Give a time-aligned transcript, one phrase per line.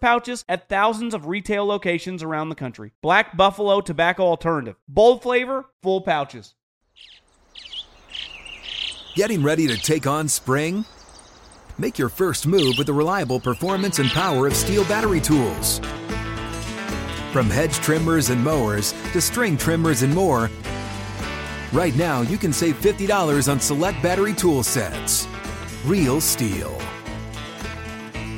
[0.00, 2.92] pouches at thousands of retail locations around the country.
[3.02, 4.76] Black Buffalo Tobacco Alternative.
[4.88, 6.54] Bold flavor, full pouches.
[9.14, 10.84] Getting ready to take on spring?
[11.78, 15.80] Make your first move with the reliable performance and power of STIHL battery tools.
[17.32, 20.50] From hedge trimmers and mowers to string trimmers and more,
[21.72, 25.26] right now you can save $50 on select battery tool sets.
[25.84, 26.93] Real STIHL.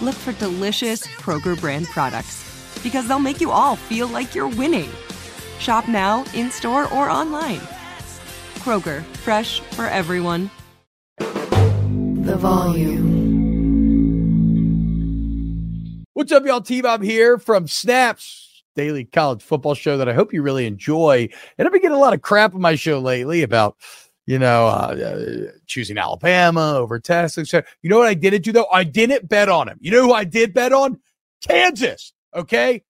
[0.00, 2.42] look for delicious Kroger brand products
[2.82, 4.90] because they'll make you all feel like you're winning.
[5.58, 7.60] Shop now, in store, or online.
[8.56, 10.50] Kroger, fresh for everyone.
[11.18, 13.24] The volume.
[16.14, 16.60] What's up, y'all?
[16.60, 21.28] T Bob here from Snaps Daily College Football Show that I hope you really enjoy.
[21.58, 23.76] And I've been getting a lot of crap on my show lately about,
[24.26, 27.52] you know, uh, choosing Alabama over Texas.
[27.52, 28.68] You know what I didn't do though?
[28.72, 29.78] I didn't bet on him.
[29.80, 31.00] You know who I did bet on?
[31.46, 32.12] Kansas.
[32.34, 32.82] Okay.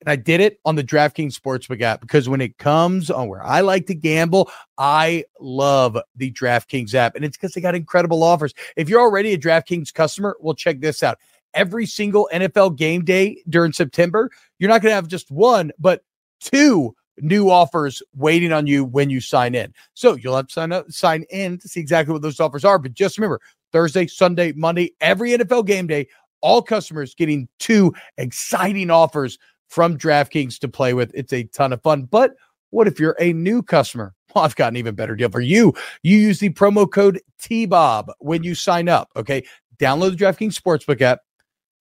[0.00, 3.42] And I did it on the DraftKings Sportsbook app because when it comes on where
[3.42, 7.16] I like to gamble, I love the DraftKings app.
[7.16, 8.54] And it's because they got incredible offers.
[8.76, 11.18] If you're already a DraftKings customer, well, check this out.
[11.52, 16.02] Every single NFL game day during September, you're not going to have just one, but
[16.40, 19.72] two new offers waiting on you when you sign in.
[19.94, 22.78] So you'll have to sign up, sign in to see exactly what those offers are.
[22.78, 23.40] But just remember
[23.72, 26.08] Thursday, Sunday, Monday, every NFL game day,
[26.40, 31.10] all customers getting two exciting offers from DraftKings to play with.
[31.14, 32.04] It's a ton of fun.
[32.04, 32.34] But
[32.70, 34.14] what if you're a new customer?
[34.34, 35.72] Well, I've got an even better deal for you.
[36.02, 39.08] You use the promo code TBOB when you sign up.
[39.16, 39.42] Okay.
[39.80, 41.20] Download the DraftKings Sportsbook app,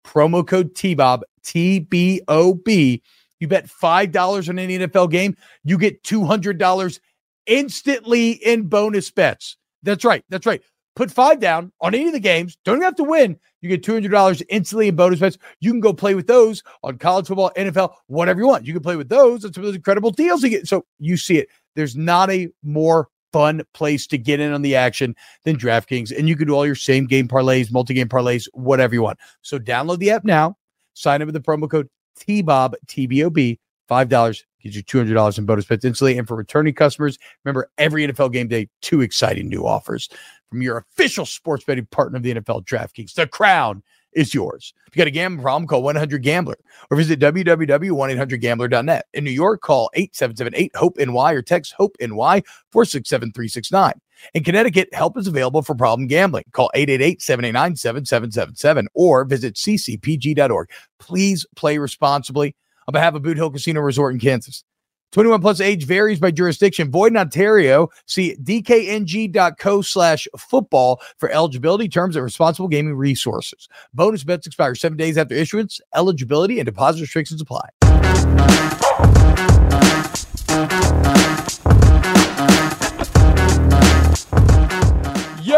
[0.04, 3.03] promo code TBOB, T B O B.
[3.41, 7.00] You bet $5 on any NFL game, you get $200
[7.47, 9.56] instantly in bonus bets.
[9.82, 10.24] That's right.
[10.28, 10.62] That's right.
[10.97, 12.56] Put five down on any of the games.
[12.64, 13.38] Don't even have to win.
[13.60, 15.36] You get $200 instantly in bonus bets.
[15.60, 18.66] You can go play with those on college football, NFL, whatever you want.
[18.66, 19.44] You can play with those.
[19.44, 20.66] It's those incredible deals you get.
[20.66, 21.48] So you see it.
[21.74, 25.14] There's not a more fun place to get in on the action
[25.44, 26.16] than DraftKings.
[26.16, 29.18] And you can do all your same game parlays, multi game parlays, whatever you want.
[29.42, 30.56] So download the app now.
[30.94, 31.91] Sign up with the promo code
[32.21, 36.19] TBOB, TBOB, $5 gives you $200 in bonus bets instantly.
[36.19, 40.09] And for returning customers, remember every NFL game day, two exciting new offers
[40.50, 43.15] from your official sports betting partner of the NFL, DraftKings.
[43.15, 43.82] The crown
[44.12, 44.72] is yours.
[44.87, 46.56] If you got a gambling problem, call 100 Gambler
[46.91, 49.06] or visit www.1800Gambler.net.
[49.12, 53.93] In New York, call 8778 HOPE NY or text HOPE NY 467 369.
[54.34, 56.44] In Connecticut, help is available for problem gambling.
[56.53, 60.71] Call 888-789-7777 or visit ccpg.org.
[60.99, 62.54] Please play responsibly
[62.88, 64.65] on behalf of Boot Hill Casino Resort in Kansas.
[65.12, 66.91] 21 plus age varies by jurisdiction.
[66.91, 67.88] Void in Ontario.
[68.06, 73.69] See dkng.co slash football for eligibility terms and responsible gaming resources.
[73.94, 75.81] Bonus bets expire seven days after issuance.
[75.94, 77.69] Eligibility and deposit restrictions apply.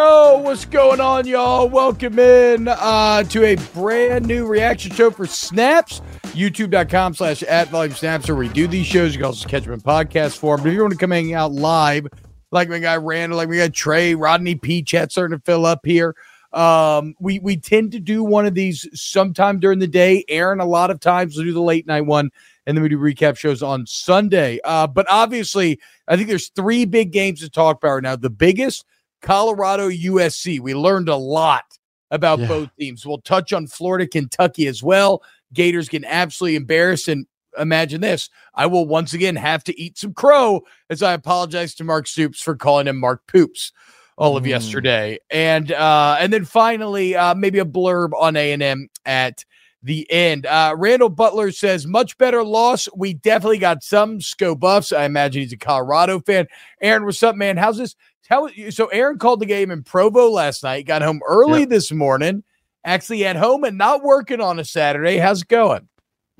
[0.08, 1.68] What's going on, y'all?
[1.68, 6.00] Welcome in uh, to a brand new reaction show for Snaps.
[6.28, 9.12] YouTube.com slash at volume snaps where we do these shows.
[9.12, 10.62] You can also catch them in podcast form.
[10.62, 12.06] But if you want to come hang out live,
[12.50, 15.80] like my guy Randall, like we got Trey, Rodney P chat starting to fill up
[15.84, 16.16] here.
[16.54, 20.24] Um, we we tend to do one of these sometime during the day.
[20.28, 22.30] Aaron, a lot of times we'll do the late night one,
[22.66, 24.58] and then we do recap shows on Sunday.
[24.64, 25.78] Uh, but obviously,
[26.08, 28.16] I think there's three big games to talk about right now.
[28.16, 28.86] The biggest
[29.22, 30.60] Colorado USC.
[30.60, 31.64] We learned a lot
[32.10, 32.48] about Yeah.
[32.48, 33.04] both teams.
[33.06, 35.22] We'll touch on Florida, Kentucky as well.
[35.52, 37.08] Gators getting absolutely embarrassed.
[37.08, 37.26] And
[37.58, 38.30] imagine this.
[38.54, 42.40] I will once again have to eat some crow as I apologize to Mark Stoops
[42.40, 43.72] for calling him Mark Poops
[44.16, 44.48] all of Mm.
[44.48, 45.18] yesterday.
[45.30, 49.44] And uh and then finally uh maybe a blurb on A&M at
[49.82, 50.44] the end.
[50.46, 52.88] Uh Randall Butler says much better loss.
[52.96, 54.92] We definitely got some Sko buffs.
[54.92, 56.46] I imagine he's a Colorado fan.
[56.80, 57.56] Aaron, what's up, man?
[57.56, 57.94] How's this?
[58.28, 62.44] How so Aaron called the game in Provo last night, got home early this morning,
[62.84, 65.16] actually at home and not working on a Saturday.
[65.16, 65.88] How's it going?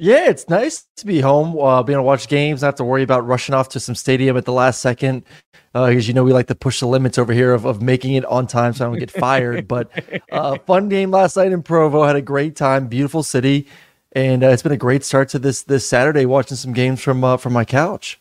[0.00, 2.84] Yeah, it's nice to be home, uh, being able to watch games, not have to
[2.84, 5.24] worry about rushing off to some stadium at the last second.
[5.72, 8.24] Because you know we like to push the limits over here of, of making it
[8.26, 9.66] on time so I don't get fired.
[9.66, 9.90] but
[10.30, 12.04] uh, fun game last night in Provo.
[12.04, 12.86] Had a great time.
[12.86, 13.66] Beautiful city,
[14.12, 16.26] and uh, it's been a great start to this this Saturday.
[16.26, 18.20] Watching some games from uh, from my couch.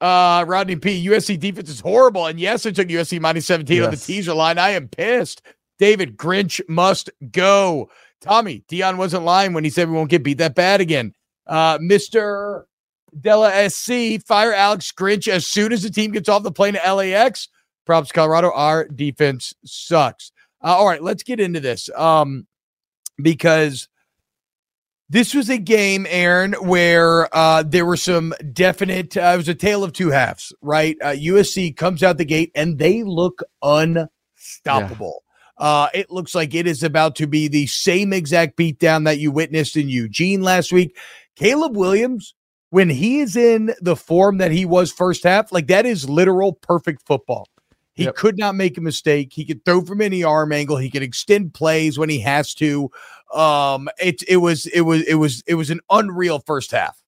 [0.00, 1.06] Uh, Rodney P.
[1.08, 2.26] USC defense is horrible.
[2.26, 4.58] And yes, I took USC minus 17 on the teaser line.
[4.58, 5.42] I am pissed.
[5.78, 7.90] David Grinch must go.
[8.20, 11.14] Tommy, Deion wasn't lying when he said we won't get beat that bad again.
[11.46, 12.64] Uh, Mr.
[13.18, 16.94] Della SC, fire Alex Grinch as soon as the team gets off the plane to
[16.94, 17.48] LAX.
[17.86, 18.52] Props, Colorado.
[18.52, 20.32] Our defense sucks.
[20.62, 21.88] Uh, all right, let's get into this.
[21.96, 22.46] Um,
[23.20, 23.88] because
[25.10, 29.16] this was a game, Aaron, where uh, there were some definite.
[29.16, 30.96] Uh, it was a tale of two halves, right?
[31.02, 35.22] Uh, USC comes out the gate and they look unstoppable.
[35.56, 39.32] Uh, it looks like it is about to be the same exact beatdown that you
[39.32, 40.96] witnessed in Eugene last week.
[41.36, 42.34] Caleb Williams,
[42.70, 46.52] when he is in the form that he was first half, like that is literal
[46.52, 47.48] perfect football.
[47.94, 48.14] He Yep.
[48.14, 49.32] could not make a mistake.
[49.32, 50.76] He could throw from any arm angle.
[50.76, 52.90] He could extend plays when he has to.
[53.34, 57.02] Um, it it was it was it was it was an unreal first half.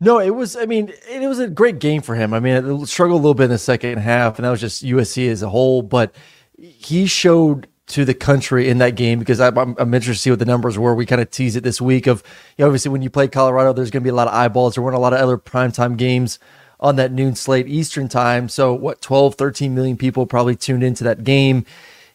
[0.00, 0.56] No, it was.
[0.56, 2.34] I mean, it was a great game for him.
[2.34, 4.84] I mean, it struggled a little bit in the second half, and that was just
[4.84, 5.82] USC as a whole.
[5.82, 6.12] But
[6.58, 10.38] he showed to the country in that game because I'm, I'm, interested to see what
[10.38, 10.94] the numbers were.
[10.94, 12.22] We kind of teased it this week of,
[12.56, 14.74] you know, obviously when you play Colorado, there's going to be a lot of eyeballs.
[14.74, 16.38] There weren't a lot of other primetime games
[16.80, 18.48] on that noon slate Eastern time.
[18.48, 21.66] So what, 12, 13 million people probably tuned into that game.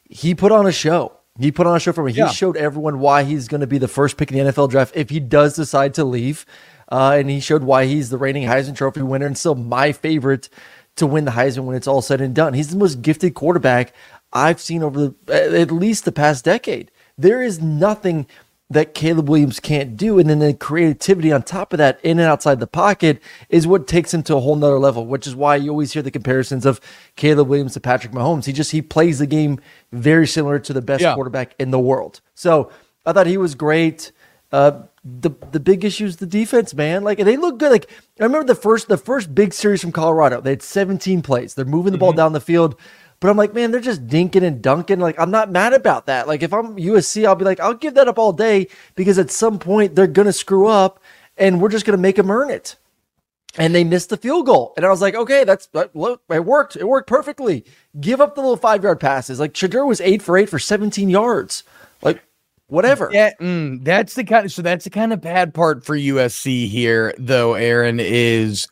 [0.09, 1.16] He put on a show.
[1.39, 2.11] He put on a show for me.
[2.13, 2.29] He Yeah.
[2.29, 5.09] showed everyone why he's going to be the first pick in the NFL draft if
[5.09, 6.45] he does decide to leave.
[6.89, 10.49] Uh, and he showed why he's the reigning Heisman Trophy winner and still my favorite
[10.95, 12.53] to win the Heisman when it's all said and done.
[12.53, 13.93] He's the most gifted quarterback
[14.33, 16.89] I've seen over the, at least the past decade.
[17.17, 18.25] There is nothing
[18.69, 20.19] that Caleb Williams can't do.
[20.19, 23.87] And then the creativity on top of that, in and outside the pocket, is what
[23.87, 26.65] takes him to a whole nother level, which is why you always hear the comparisons
[26.65, 26.81] of
[27.15, 28.45] Caleb Williams to Patrick Mahomes.
[28.45, 29.59] He just he plays the game
[29.93, 31.13] very similar to the best Yeah.
[31.13, 32.19] quarterback in the world.
[32.35, 32.69] So
[33.05, 34.11] I thought he was great.
[34.51, 37.03] Uh, the the big issue is the defense, man.
[37.03, 37.71] Like they look good.
[37.71, 40.41] Like I remember the first the first big series from Colorado.
[40.41, 41.53] They had 17 plays.
[41.53, 42.75] They're moving the ball down the field.
[43.19, 44.99] But I'm like, man, they're just dinking and dunking.
[44.99, 46.27] Like, I'm not mad about that.
[46.27, 49.31] Like, if I'm USC, I'll be like, I'll give that up all day because at
[49.31, 51.01] some point they're gonna screw up,
[51.35, 52.75] and we're just gonna make them earn it.
[53.57, 56.45] And they missed the field goal, and I was like, okay, that's that, look, it
[56.45, 56.75] worked.
[56.75, 57.65] It worked perfectly.
[57.99, 59.39] Give up the little five yard passes.
[59.39, 61.63] Like Shedeur was eight for eight for 17 yards.
[62.03, 62.21] Like,
[62.67, 63.09] whatever.
[63.11, 66.67] Yeah, mm, that's the kind of so that's the kind of bad part for USC
[66.67, 67.55] here, though.
[67.55, 68.67] Aaron is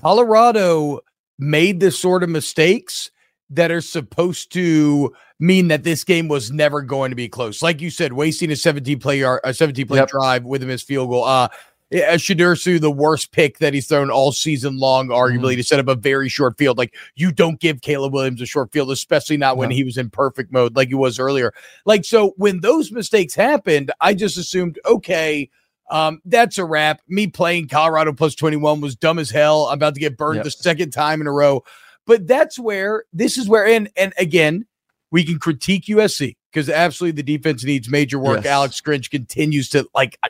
[0.00, 1.00] Colorado
[1.38, 3.10] made the sort of mistakes
[3.50, 7.62] that are supposed to mean that this game was never going to be close.
[7.62, 10.08] Like you said, wasting a 17 play yard, a 17 play Yep.
[10.08, 11.24] drive with a missed field goal.
[11.24, 11.48] Uh,
[11.90, 15.86] yeah, Shadursu, the worst pick that he's thrown all season long, arguably to set up
[15.86, 16.76] a very short field.
[16.78, 19.76] Like you don't give Caleb Williams a short field, especially not when No.
[19.76, 21.52] he was in perfect mode, like he was earlier.
[21.84, 25.48] Like so, when those mistakes happened, I just assumed, okay,
[25.88, 27.02] um, that's a wrap.
[27.06, 29.66] Me playing Colorado plus 21 was dumb as hell.
[29.66, 30.44] I'm about to get burned Yep.
[30.44, 31.62] the second time in a row.
[32.06, 34.66] But that's where this is where, and and again,
[35.10, 38.44] we can critique USC because absolutely the defense needs major work.
[38.44, 38.46] Yes.
[38.46, 40.18] Alex Grinch continues to like.
[40.22, 40.28] I-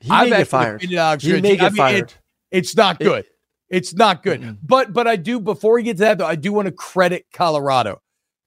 [0.00, 0.92] He I've may get fired.
[0.92, 1.42] Alex He Grinch.
[1.42, 2.12] may I get mean, it- fired.
[2.50, 3.24] it's not It- good.
[3.68, 4.40] it's not good.
[4.42, 4.58] Mm-mm.
[4.62, 7.26] But but I do before we get to that though, I do want to credit
[7.32, 8.00] Colorado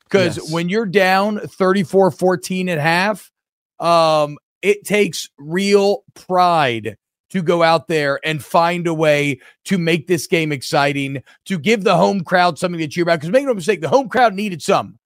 [0.04, 0.52] because Yes.
[0.52, 3.32] when you're down 34-14 at half,
[3.80, 6.98] um, it takes real pride
[7.36, 11.84] to go out there and find a way to make this game exciting, to give
[11.84, 13.20] the home crowd something to cheer about.
[13.20, 14.98] Because make no mistake, the home crowd needed some.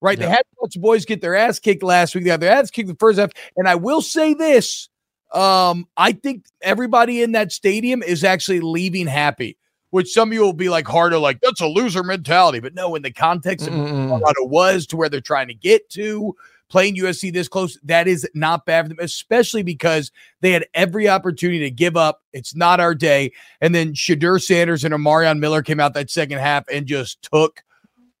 [0.00, 0.18] Right?
[0.18, 2.24] They had a bunch of boys get their ass kicked last week.
[2.24, 3.30] They got their ass kicked the first half.
[3.56, 4.88] And I will say this.
[5.32, 9.56] Um, I think everybody in that stadium is actually leaving happy,
[9.90, 12.58] which some of you will be like harder, like that's a loser mentality.
[12.58, 14.08] But no, in the context of Mm-mm.
[14.08, 16.34] Colorado was to where they're trying to get to,
[16.68, 21.08] playing USC this close, that is not bad for them, especially because they had every
[21.08, 22.22] opportunity to give up.
[22.32, 23.32] It's not our day.
[23.60, 27.62] And then Shedeur Sanders and Amarion Miller came out that second half and just took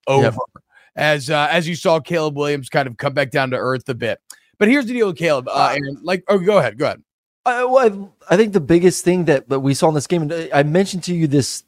[0.06, 0.24] over.
[0.24, 0.34] Yep.
[0.96, 3.94] As uh, as you saw Caleb Williams kind of come back down to earth a
[3.94, 4.18] bit.
[4.58, 5.46] But here's the deal with Caleb.
[5.46, 7.02] Uh, Aaron, like, oh, go ahead, go ahead.
[7.44, 10.22] I, well, I, I think the biggest thing that, that we saw in this game,
[10.22, 11.64] and I mentioned to you this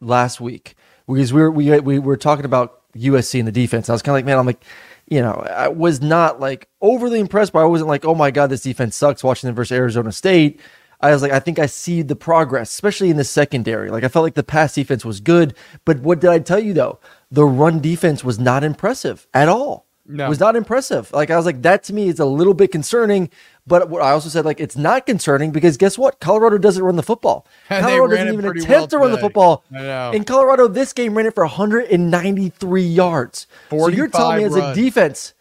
[0.00, 0.76] last week
[1.08, 3.88] because we were we we were talking about USC and the defense.
[3.88, 4.62] I was kind of like, man, I'm like,
[5.10, 8.50] you know, I was not like overly impressed, but I wasn't like, oh my god,
[8.50, 9.24] this defense sucks.
[9.24, 10.60] Watching them versus Arizona State,
[11.00, 13.90] I was like, I think I see the progress, especially in the secondary.
[13.90, 16.74] Like I felt like the pass defense was good, but what did I tell you
[16.74, 16.98] though?
[17.30, 19.86] The run defense was not impressive at all.
[20.10, 20.28] No.
[20.28, 21.12] Was not impressive.
[21.12, 23.28] Like I was like, that to me is a little bit concerning.
[23.68, 26.20] But what I also said, like, it's not concerning because guess what?
[26.20, 27.46] Colorado doesn't run the football.
[27.70, 29.64] And Colorado doesn't even attempt well to run the football.
[29.70, 33.46] In Colorado, this game ran it for 193 yards.
[33.70, 35.34] So you're telling me 45 as a defense,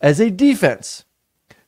[0.00, 1.04] as a defense,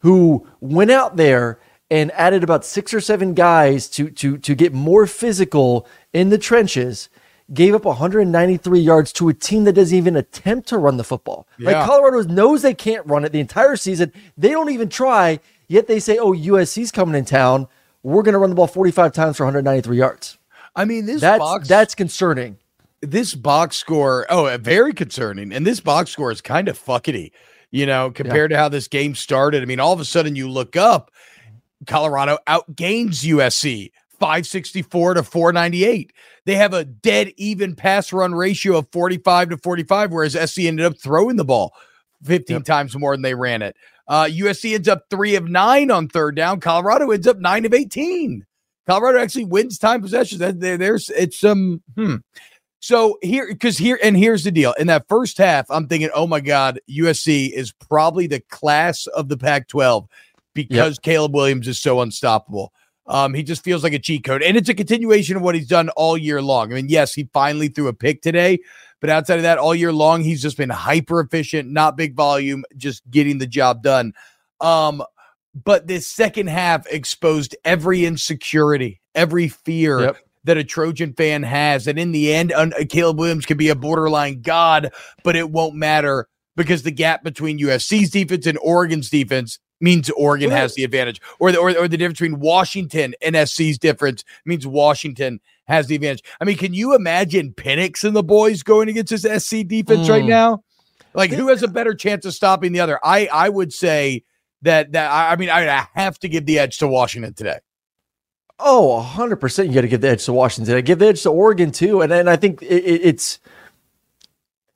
[0.00, 1.58] who went out there
[1.90, 6.38] and added about six or seven guys to to to get more physical in the
[6.38, 7.08] trenches,
[7.52, 11.46] gave up 193 yards to a team that doesn't even attempt to run the football.
[11.58, 11.72] Yeah.
[11.72, 14.12] Like Colorado knows they can't run it the entire season.
[14.36, 15.40] They don't even try.
[15.68, 17.68] Yet they say, "Oh, USC's coming in town.
[18.02, 20.38] We're going to run the ball 45 times for 193 yards."
[20.76, 22.58] I mean, this That's box that's concerning.
[23.00, 25.52] this box score, oh, uh, very concerning.
[25.52, 27.32] And this box score is kind of fuckety,
[27.70, 29.62] you know, compared to how this game started.
[29.62, 31.11] I mean, all of a sudden you look up,
[31.87, 36.12] Colorado outgains USC 564 to 498.
[36.44, 40.87] They have a dead even pass run ratio of 45 to 45, whereas SC ended
[40.87, 41.73] up throwing the ball
[42.25, 43.76] 15 times more than they ran it.
[44.08, 46.60] Uh, USC ends up three of nine on third down.
[46.60, 48.44] Colorado ends up nine of 18.
[48.86, 50.40] Colorado actually wins time possessions.
[50.58, 52.16] There's it's um hmm.
[52.78, 54.72] So here, because here, and here's the deal.
[54.75, 59.28] In that first half, I'm thinking, oh my God, USC is probably the class of
[59.28, 60.06] the Pac 12
[60.54, 62.72] because Caleb Williams is so unstoppable.
[63.08, 64.42] Um, he just feels like a cheat code.
[64.42, 66.72] And it's a continuation of what he's done all year long.
[66.72, 68.58] I mean, yes, he finally threw a pick today,
[69.00, 72.64] but outside of that, all year long, he's just been hyper efficient, not big volume,
[72.76, 74.12] just getting the job done.
[74.60, 75.02] Um,
[75.64, 80.16] but this second half exposed every insecurity, every fear Yep.
[80.44, 81.86] that a Trojan fan has.
[81.86, 84.90] And in the end, un- Caleb Williams could be a borderline god,
[85.24, 90.50] but it won't matter because the gap between USC's defense and Oregon's defense means Oregon
[90.50, 94.66] has the advantage, or the, or, or the difference between Washington and SC's difference means
[94.66, 96.23] Washington has the advantage.
[96.40, 100.25] I mean, can you imagine Penix and the boys going against this SC defense right
[100.25, 100.28] Mm.
[100.28, 100.62] now?
[101.14, 102.99] Like, who has a better chance of stopping the other?
[103.02, 104.25] I I would say
[104.62, 107.58] that that I, I mean I have to give the edge to Washington today.
[108.58, 110.76] Oh, 100% you got to give the edge to Washington.
[110.76, 112.00] I give the edge to Oregon too.
[112.00, 113.38] And, and I think it, it, it's,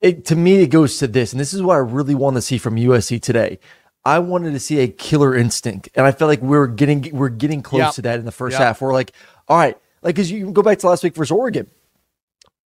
[0.03, 1.33] it, to me, it goes to this.
[1.33, 3.59] And this is what I really want to see from USC today.
[4.05, 5.89] I wanted to see a killer instinct.
[5.95, 7.93] And I felt like we we're getting, we're getting close Yep.
[7.95, 8.61] to that in the first Yep.
[8.61, 8.81] half.
[8.83, 9.13] We're like,
[9.49, 11.71] all right, like, cause you go back to last week versus Oregon.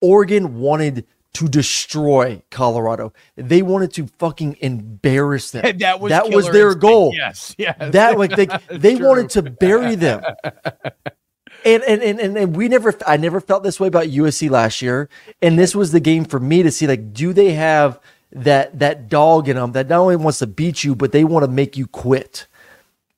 [0.00, 3.12] Oregon wanted to destroy Colorado.
[3.37, 5.79] They wanted to fucking embarrass them.
[5.79, 6.83] that was that was their instinct.
[6.83, 7.12] goal.
[7.14, 7.76] Yes, yes.
[7.79, 9.07] That like they they True.
[9.07, 10.23] wanted to bury them.
[11.67, 14.83] And, and and and and we never I never felt this way about USC last
[14.83, 15.09] year.
[15.41, 17.99] And this was the game for me to see like do they have
[18.33, 21.43] that that dog in them that not only wants to beat you but they want
[21.43, 22.47] to make you quit.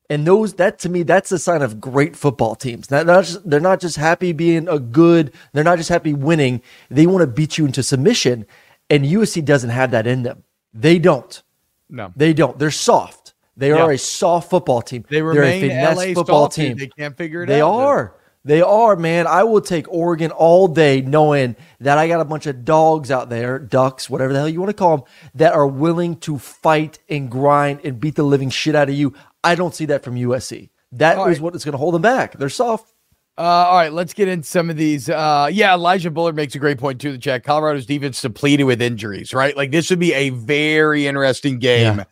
[0.08, 2.90] And those that to me that's a sign of great football teams.
[2.90, 5.32] Not, not just, they're not just happy being a good.
[5.52, 6.62] They're not just happy winning.
[6.90, 8.46] They want to beat you into submission.
[8.88, 10.44] And USC doesn't have that in them.
[10.72, 11.42] They don't.
[11.88, 12.12] no.
[12.14, 12.58] They don't.
[12.58, 13.34] They're soft.
[13.56, 13.82] They Yeah.
[13.82, 15.04] are a soft football team.
[15.08, 16.76] They remain They're a finesse LA football team.
[16.76, 17.78] They can't figure it They out.
[17.78, 18.14] They are.
[18.44, 19.26] They are, man.
[19.26, 23.28] I will take Oregon all day knowing that I got a bunch of dogs out
[23.28, 27.00] there, ducks, whatever the hell you want to call them, that are willing to fight
[27.08, 29.14] and grind and beat the living shit out of you.
[29.46, 30.70] I don't see that from USC.
[30.92, 31.40] That is All right.
[31.40, 32.32] what is going to hold them back.
[32.38, 32.92] They're soft.
[33.38, 35.10] Uh, all right, let's get into some of these.
[35.10, 37.12] Uh, yeah, Elijah Bullard makes a great point too.
[37.12, 37.44] The chat.
[37.44, 39.54] Colorado's defense depleted with injuries, right?
[39.54, 42.04] Like this would be a very interesting game Yeah.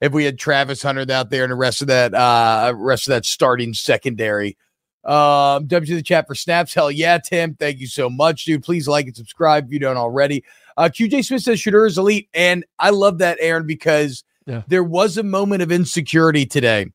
[0.00, 3.12] if we had Travis Hunter out there and the rest of that, uh, rest of
[3.12, 4.56] that starting secondary.
[5.04, 6.74] Um, W to the chat for snaps.
[6.74, 7.54] Hell yeah, Tim.
[7.54, 8.62] Thank you so much, dude.
[8.64, 10.44] Please like and subscribe if you don't already.
[10.76, 14.62] Uh, QJ Smith says Shedeur is elite, and I love that, Aaron, because Yeah.
[14.68, 16.86] there was a moment of insecurity today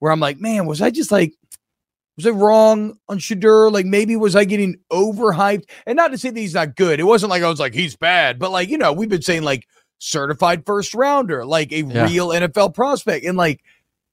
[0.00, 1.32] where I'm like, man, was I just like
[2.16, 3.70] was I wrong on Shedeur?
[3.72, 5.68] Like maybe was I getting overhyped?
[5.86, 6.98] And not to say that he's not good.
[6.98, 9.42] It wasn't like I was like he's bad, but like you know we've been saying
[9.42, 9.66] like
[9.98, 12.06] certified first rounder, like a Yeah.
[12.06, 13.24] real NFL prospect.
[13.24, 13.60] And like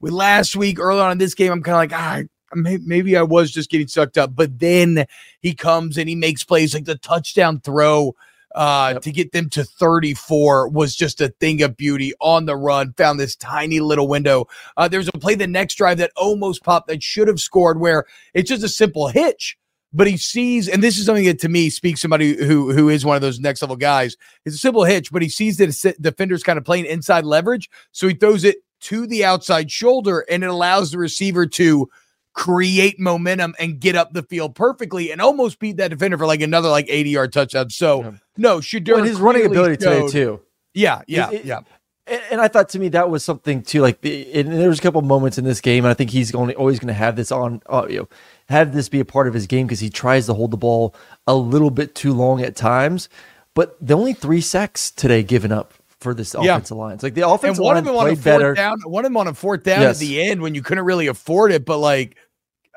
[0.02, 2.28] with last week early on in this game, I'm kind of like ah.
[2.54, 5.06] Maybe I was just getting sucked up, but then
[5.42, 8.16] he comes and he makes plays like the touchdown throw
[8.56, 9.02] uh, Yep.
[9.04, 12.94] to get them to 34 was just a thing of beauty on the run.
[12.94, 14.48] Found this tiny little window.
[14.78, 17.80] Uh, there was a play the next drive that almost popped that should have scored
[17.80, 19.58] where it's just a simple hitch.
[19.94, 23.06] But he sees, and this is something that to me speaks somebody who who is
[23.06, 24.18] one of those next level guys.
[24.44, 27.70] It's a simple hitch, but he sees that the defender's kind of playing inside leverage,
[27.94, 31.90] so he throws it to the outside shoulder, and it allows the receiver to
[32.36, 36.42] create momentum and get up the field perfectly and almost beat that defender for like
[36.42, 37.70] another like 80 yard touchdown.
[37.70, 38.12] So Yeah.
[38.38, 40.42] no, Shedeur Well, his running clearly ability today too.
[40.74, 41.60] Yeah, yeah, It- it- yeah.
[42.08, 43.82] And, and I thought to me that was something too.
[43.82, 46.54] Like, and there was a couple moments in this game, and I think he's only
[46.54, 48.10] always going to have this on, uh, you know,
[48.50, 50.94] have this be a part of his game because he tries to hold the ball
[51.26, 53.10] a little bit too long at times.
[53.56, 56.52] But the only three sacks today given up for this Yeah.
[56.58, 56.94] offensive line.
[56.94, 58.54] It's like the offense, And one line of them on a played fourth better.
[58.54, 59.96] down, one of them on a fourth down Yes.
[59.96, 61.66] at the end when you couldn't really afford it.
[61.66, 62.18] But like,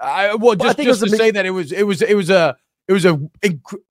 [0.02, 2.02] I well, I just, think it just to big- say that it was it was
[2.02, 3.20] it was a it was a,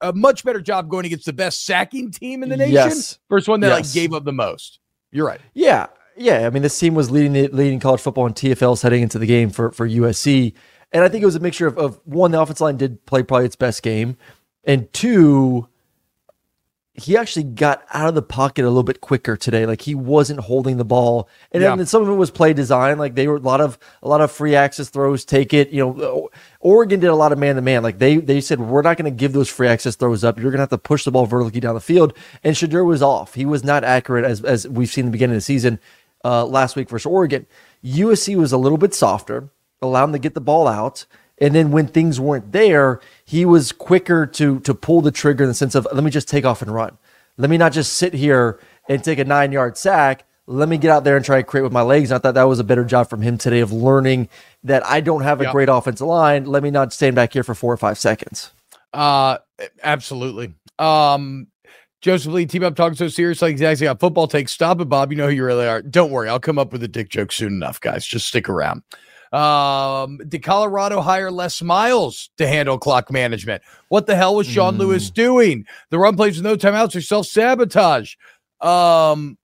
[0.01, 3.19] a much better job going against the best sacking team in the nation Yes.
[3.29, 4.79] versus one that like gave up the most.
[5.11, 5.39] You're right.
[5.53, 5.85] Yeah,
[6.15, 6.47] yeah.
[6.47, 9.27] I mean, this team was leading the leading college football in TFLs heading into the
[9.27, 10.53] game for for USC,
[10.91, 13.21] and I think it was a mixture of, of one, the offensive line did play
[13.23, 14.17] probably its best game,
[14.63, 15.67] and two,
[16.99, 19.67] he actually got out of the pocket a little bit quicker today.
[19.67, 21.75] Like he wasn't holding the ball, and Yeah.
[21.75, 22.97] then some of it was play design.
[22.97, 25.23] Like they were a lot of a lot of free access throws.
[25.23, 26.29] Take it, you know.
[26.59, 27.83] Oregon did a lot of man to man.
[27.83, 30.37] Like they they said, we're not going to give those free access throws up.
[30.37, 32.13] You're going to have to push the ball vertically down the field.
[32.43, 33.35] And Shedeur was off.
[33.35, 35.79] He was not accurate as as we've seen in the beginning of the season
[36.25, 37.45] uh, last week versus Oregon.
[37.85, 39.49] USC was a little bit softer,
[39.83, 41.05] allowed him to get the ball out.
[41.39, 45.49] And then when things weren't there, he was quicker to to pull the trigger in
[45.49, 46.97] the sense of let me just take off and run.
[47.37, 50.23] Let me not just sit here and take a nine yard sack.
[50.47, 52.09] Let me get out there and try to create with my legs.
[52.09, 54.29] And I thought that was a better job from him today of learning
[54.63, 55.51] that I don't have a Yeah.
[55.51, 56.45] great offensive line.
[56.45, 58.51] Let me not stand back here for four or five seconds.
[58.93, 59.37] Uh,
[59.83, 60.53] absolutely.
[60.79, 61.47] Um,
[62.01, 64.51] Joseph Lee, team up talking so serious, like exactly got football takes.
[64.53, 65.11] Stop it, Bob.
[65.11, 65.81] You know who you really are.
[65.81, 68.05] Don't worry, I'll come up with a dick joke soon enough, guys.
[68.05, 68.83] Just stick around.
[69.33, 73.61] Um, did Colorado hire Les Miles to handle clock management?
[73.89, 75.65] What the hell was Sean Lewis doing?
[75.89, 78.15] The run plays with no timeouts or self sabotage.
[78.61, 79.37] Um,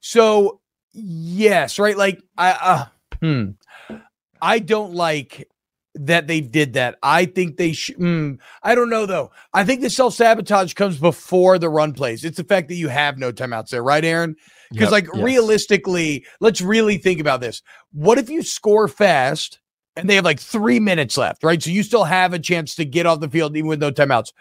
[0.00, 0.60] so
[0.92, 1.96] yes, right.
[1.96, 2.84] Like I, uh,
[3.20, 3.96] hmm,
[4.40, 5.48] I don't like
[6.06, 6.98] that they did that.
[7.02, 7.96] I think they should.
[7.98, 9.30] Mm, I don't know though.
[9.52, 12.24] I think the self sabotage comes before the run plays.
[12.24, 14.34] It's the fact that you have no timeouts there, right, Aaron?
[14.70, 15.22] Because Yep, like yes.
[15.22, 17.62] realistically, let's really think about this.
[17.92, 19.60] What if you score fast
[19.96, 21.62] and they have like three minutes left, right?
[21.62, 24.32] So you still have a chance to get off the field even with no timeouts.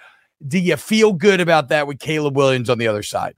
[0.47, 3.35] Do you feel good about that with Caleb Williams on the other side?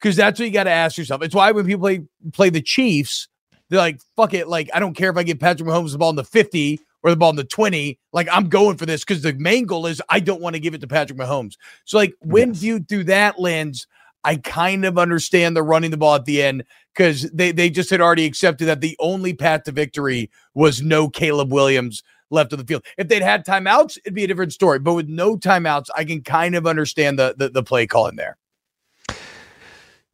[0.00, 1.22] Because that's what you got to ask yourself.
[1.22, 3.26] It's why when people play play the Chiefs,
[3.68, 4.46] they're like, fuck it.
[4.46, 7.10] Like, I don't care if I get Patrick Mahomes the ball in the 50 or
[7.10, 7.98] the ball in the 20.
[8.12, 10.74] Like, I'm going for this because the main goal is I don't want to give
[10.74, 11.54] it to Patrick Mahomes.
[11.84, 12.58] So, like, when Yes.
[12.58, 13.86] viewed through that lens,
[14.24, 16.64] I kind of understand the running the ball at the end
[16.94, 21.08] because they, they just had already accepted that the only path to victory was no
[21.10, 22.84] Caleb Williams left of the field.
[22.96, 24.78] If they'd had timeouts, it'd be a different story.
[24.78, 28.16] But with no timeouts, I can kind of understand the the, the play call in
[28.16, 28.38] there.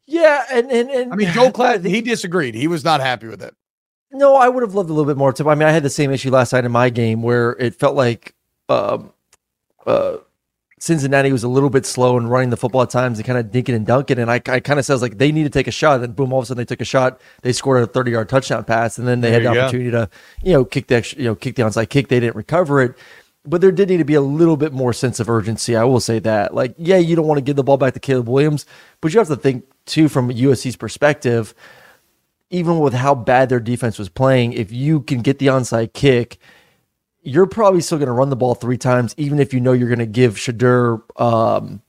[0.07, 2.57] Yeah, and and, and I mean, Joel Klatt, he disagreed.
[2.57, 3.55] He was not happy with it.
[4.13, 5.49] No, I would have loved a little bit more time.
[5.49, 7.95] I mean, I had the same issue last night in my game where it felt
[7.95, 8.35] like
[8.69, 9.13] um,
[9.87, 10.17] uh,
[10.81, 13.53] Cincinnati was a little bit slow in running the football at times and kind of
[13.53, 14.19] dinking and dunking.
[14.19, 16.03] And I, I kind of says like they need to take a shot.
[16.03, 17.21] And boom, all of a sudden they took a shot.
[17.43, 18.99] They scored a 30 yard touchdown pass.
[18.99, 19.61] And then they had the you go.
[19.61, 20.11] opportunity to,
[20.43, 22.09] you know, kick the extra, you know, kick the onside kick.
[22.09, 22.97] They didn't recover it.
[23.45, 25.77] But there did need to be a little bit more sense of urgency.
[25.77, 26.55] I will say that.
[26.55, 28.67] Like, yeah, you don't want to give the ball back to Caleb Williams,
[29.01, 31.55] but you have to think too from USC's perspective
[32.51, 36.39] even with how bad their defense was playing, if you can get the onside kick,
[37.23, 39.89] you're probably still going to run the ball three times, even if you know you're
[39.89, 41.83] going to give Shedeur, um,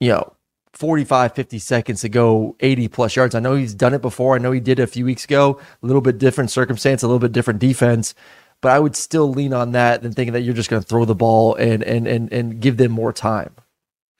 [0.00, 0.32] you know,
[0.72, 3.34] 45, 50 seconds to go 80 plus yards.
[3.34, 4.36] I know he's done it before.
[4.36, 7.18] I know he did a few weeks ago, a little bit different circumstance, a little
[7.18, 8.14] bit different defense.
[8.60, 11.04] But I would still lean on that than thinking that you're just going to throw
[11.04, 13.54] the ball and and and and give them more time.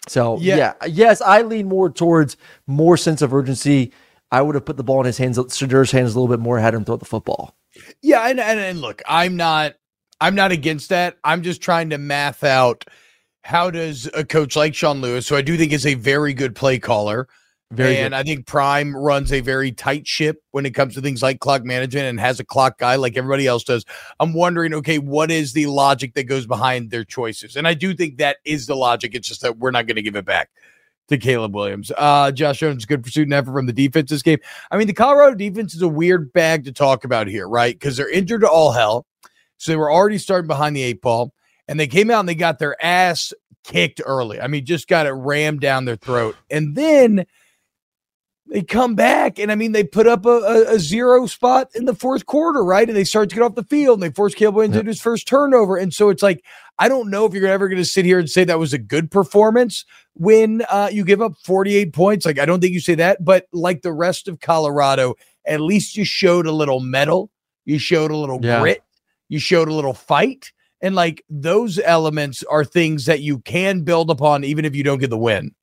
[0.06, 0.56] So Yeah.
[0.56, 3.92] yeah, yes, I lean more towards more sense of urgency.
[4.30, 6.58] I would have put the ball in his hands, Shedeur's hands a little bit more,
[6.58, 7.56] had him throw the football.
[8.02, 9.74] Yeah, and, and and look, I'm not
[10.20, 11.16] I'm not against that.
[11.24, 12.84] I'm just trying to math out
[13.42, 16.54] how does a coach like Sean Lewis, who I do think is a very good
[16.54, 17.28] play caller,
[17.70, 18.18] Very and good.
[18.18, 21.64] I think Prime runs a very tight ship when it comes to things like clock
[21.64, 23.84] management and has a clock guy like everybody else does.
[24.20, 27.56] I'm wondering, okay, what is the logic that goes behind their choices?
[27.56, 29.14] And I do think that is the logic.
[29.14, 30.50] It's just that we're not going to give it back
[31.08, 31.90] to Caleb Williams.
[31.96, 34.38] Uh, Josh Jones, good pursuit and effort from the defense this game.
[34.70, 37.74] I mean, the Colorado defense is a weird bag to talk about here, right?
[37.74, 39.06] Because they're injured to all hell.
[39.56, 41.32] So they were already starting behind the eight ball,
[41.66, 43.32] and they came out and they got their ass
[43.64, 44.40] kicked early.
[44.40, 46.36] I mean, just got it rammed down their throat.
[46.50, 47.26] And then
[48.50, 51.84] they come back, and I mean, they put up a, a, a zero spot in
[51.84, 52.88] the fourth quarter, right?
[52.88, 54.80] And they start to get off the field, and they force Caleb Williams Yep.
[54.80, 55.76] into his first turnover.
[55.76, 56.44] And so it's like,
[56.78, 58.78] I don't know if you're ever going to sit here and say that was a
[58.78, 59.84] good performance
[60.14, 62.24] when uh, you give up 48 points.
[62.26, 65.14] Like, I don't think you say that, but like the rest of Colorado,
[65.46, 67.30] at least you showed a little metal,
[67.64, 68.60] You showed a little Yeah.
[68.60, 68.82] grit.
[69.28, 70.52] You showed a little fight.
[70.80, 74.98] And like those elements are things that you can build upon even if you don't
[75.00, 75.54] get the win.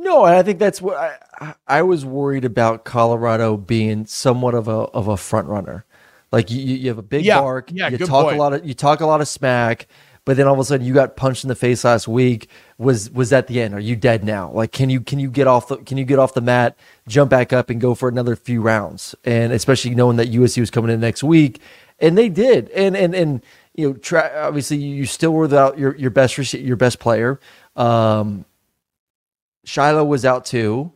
[0.00, 4.68] No, and I think that's what I I was worried about Colorado being somewhat of
[4.68, 5.84] a of a front runner.
[6.30, 8.36] Like you, you have a big Yeah, bark, yeah, you talk point.
[8.36, 9.88] a lot of you talk a lot of smack,
[10.24, 12.48] but then all of a sudden you got punched in the face last week.
[12.78, 13.74] Was was that the end?
[13.74, 14.52] Are you dead now?
[14.52, 17.30] Like can you can you get off the can you get off the mat, jump
[17.30, 19.16] back up and go for another few rounds?
[19.24, 21.60] And especially knowing that USC was coming in next week,
[21.98, 22.70] and they did.
[22.70, 23.42] And and and
[23.74, 27.40] you know, tra- obviously you still were without your your best your best player.
[27.74, 28.44] Um,
[29.64, 30.92] Shiloh was out too.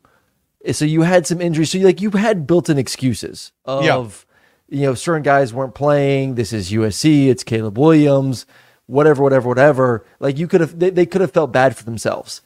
[0.65, 1.71] Eh, so you had some injuries.
[1.71, 4.79] So you like you had built-in excuses of Yeah.
[4.81, 6.35] you know certain guys weren't playing.
[6.37, 7.29] This is USC.
[7.29, 8.47] It's Caleb Williams.
[8.87, 10.05] Whatever, whatever, whatever.
[10.21, 12.43] Like you could have, they, they could have felt bad for themselves.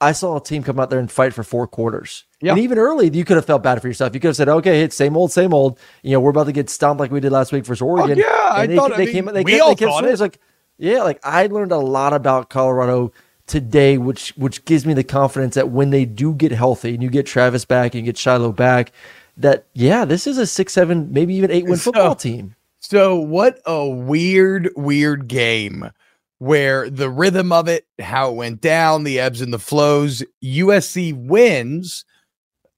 [0.00, 2.24] I saw a team come out there and fight for four quarters.
[2.42, 2.52] Yeah.
[2.52, 4.12] And even early, you could have felt bad for yourself.
[4.14, 6.52] You could have said, "Okay, it's same old, same old." You know, we're about to
[6.52, 8.18] get stomped like we did last week versus oh, Oregon.
[8.18, 9.24] yeah, I they, thought- I they mean, came.
[9.26, 10.10] They we kept, all they kept thought it.
[10.10, 10.38] It's like,
[10.76, 13.12] yeah, like I learned a lot about Colorado
[13.46, 17.10] today, which which gives me the confidence that when they do get healthy and you
[17.10, 18.92] get Travis back and you get Shiloh back,
[19.36, 22.54] that yeah, this is a six, seven, maybe even eight win So- football team.
[22.78, 25.90] So what a weird, weird game
[26.38, 30.22] where the rhythm of it, how it went down, the ebbs and the flows.
[30.44, 32.04] USC wins,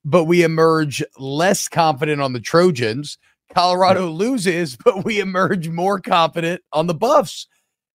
[0.04, 3.18] but we emerge less confident on the Trojans.
[3.52, 7.46] Colorado loses, but we emerge more confident on the Buffs.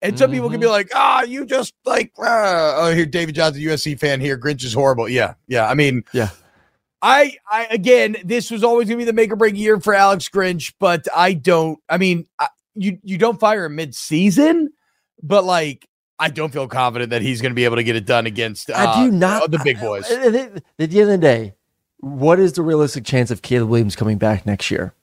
[0.03, 2.75] And some people can be like, ah, you just like, ah.
[2.77, 4.37] oh, here, David Johnson, USC fan here.
[4.37, 5.07] Grinch is horrible.
[5.07, 5.35] Yeah.
[5.47, 5.67] Yeah.
[5.67, 6.29] I mean, Yeah.
[7.01, 9.93] I, I again, this was always going to be the make or break year for
[9.93, 11.77] Alex Grinch, but I don't.
[11.89, 14.71] I mean, I, you you don't fire him mid season,
[15.21, 15.85] but like
[16.17, 18.69] I don't feel confident that he's going to be able to get it done against.
[18.69, 20.07] Uh, I do not uh, the big boys.
[20.07, 21.55] The at the end of the day,
[21.97, 24.93] what is the realistic chance of Caleb Williams coming back next year?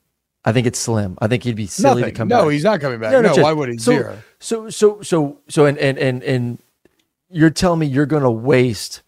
[0.43, 1.17] I think it's slim.
[1.21, 2.13] I think he'd be silly Nothing.
[2.13, 2.43] to come no, back.
[2.43, 3.11] No, he's not coming back.
[3.11, 3.77] No, just- why would he?
[3.77, 4.17] So, Zero.
[4.39, 6.59] so, so, so, so, and and and and
[7.29, 9.03] you're telling me you're going to waste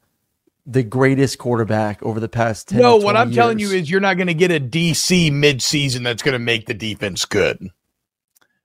[0.65, 2.79] the greatest quarterback over the past ten?
[2.81, 5.61] No, to what I'm telling you is you're not going to get a DC mid
[5.61, 7.69] season that's going to make the defense good.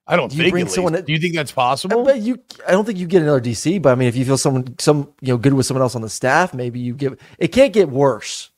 [0.07, 0.53] I don't You think.
[0.53, 2.05] bring someone that- Do you think that's possible?
[2.05, 3.81] But you, I don't think you get another DC.
[3.83, 6.03] But I mean, if you feel someone, some you know, good with someone else on
[6.03, 7.19] the staff, maybe you give.
[7.39, 8.51] It can't get worse,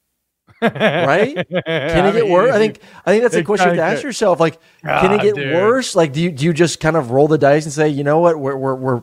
[0.63, 1.35] right?
[1.35, 2.55] Can it get worse?
[2.55, 2.81] I think.
[3.07, 4.41] I think that's a question you have to ask yourself.
[4.41, 5.55] Like, can it get dude.
[5.55, 5.95] worse?
[5.95, 8.19] Like, do you do you just kind of roll the dice and say, you know
[8.19, 9.03] what, we're we're, we're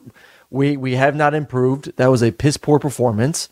[0.50, 1.96] we we have not improved.
[1.98, 3.50] That was a piss poor performance.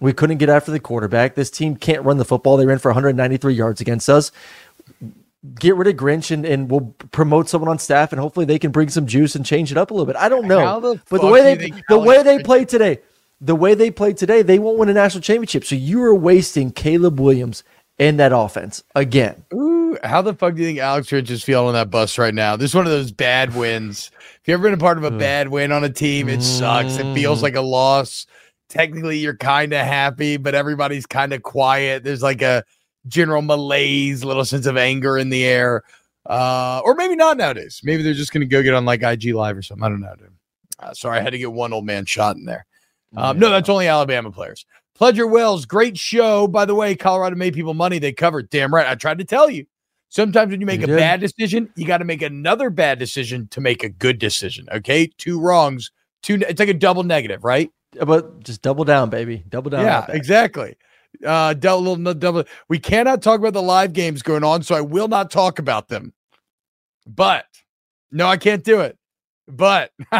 [0.00, 1.34] We couldn't get after the quarterback.
[1.34, 2.56] This team can't run the football.
[2.56, 4.32] They ran for 193 yards against us.
[5.60, 8.72] Get rid of Grinch and, and we'll promote someone on staff and hopefully they can
[8.72, 10.16] bring some juice and change it up a little bit.
[10.16, 10.80] I don't know.
[10.80, 13.00] The but the way they think the way they played today,
[13.40, 15.64] the way they played today, they won't win a national championship.
[15.64, 17.64] So you are wasting Caleb Williams
[17.98, 19.44] and that offense again.
[19.52, 22.34] Ooh, how the fuck do you think Alex Rich is feeling on that bus right
[22.34, 22.56] now?
[22.56, 24.10] This is one of those bad wins.
[24.18, 26.96] If you've ever been a part of a bad win on a team, it sucks.
[26.96, 28.26] It feels like a loss.
[28.68, 32.02] Technically, you're kind of happy, but everybody's kind of quiet.
[32.02, 32.64] There's like a
[33.06, 35.82] general malaise, little sense of anger in the air.
[36.26, 37.80] Uh, or maybe not nowadays.
[37.84, 39.84] Maybe they're just going to go get on like IG Live or something.
[39.84, 40.32] I don't know, dude.
[40.78, 42.66] Uh, sorry, I had to get one old man shot in there.
[43.16, 44.64] Um, No, that's only Alabama players.
[44.98, 46.46] Pledger Wells, great show.
[46.46, 47.98] By the way, Colorado made people money.
[47.98, 48.48] They covered.
[48.50, 48.86] Damn right.
[48.86, 49.66] I tried to tell you.
[50.08, 50.96] Sometimes when you make You a did.
[50.96, 54.66] bad decision, you got to make another bad decision to make a good decision.
[54.72, 55.90] Okay, two wrongs,
[56.22, 56.40] two.
[56.48, 57.68] It's like a double negative, right?
[58.06, 59.44] But just double down, baby.
[59.48, 59.82] Double down.
[59.84, 60.76] yeah, exactly.
[61.26, 62.44] Uh, double, double.
[62.68, 65.88] We cannot talk about the live games going on, so I will not talk about
[65.88, 66.12] them.
[67.06, 67.46] But
[68.12, 68.96] no, I can't do it.
[69.46, 69.90] But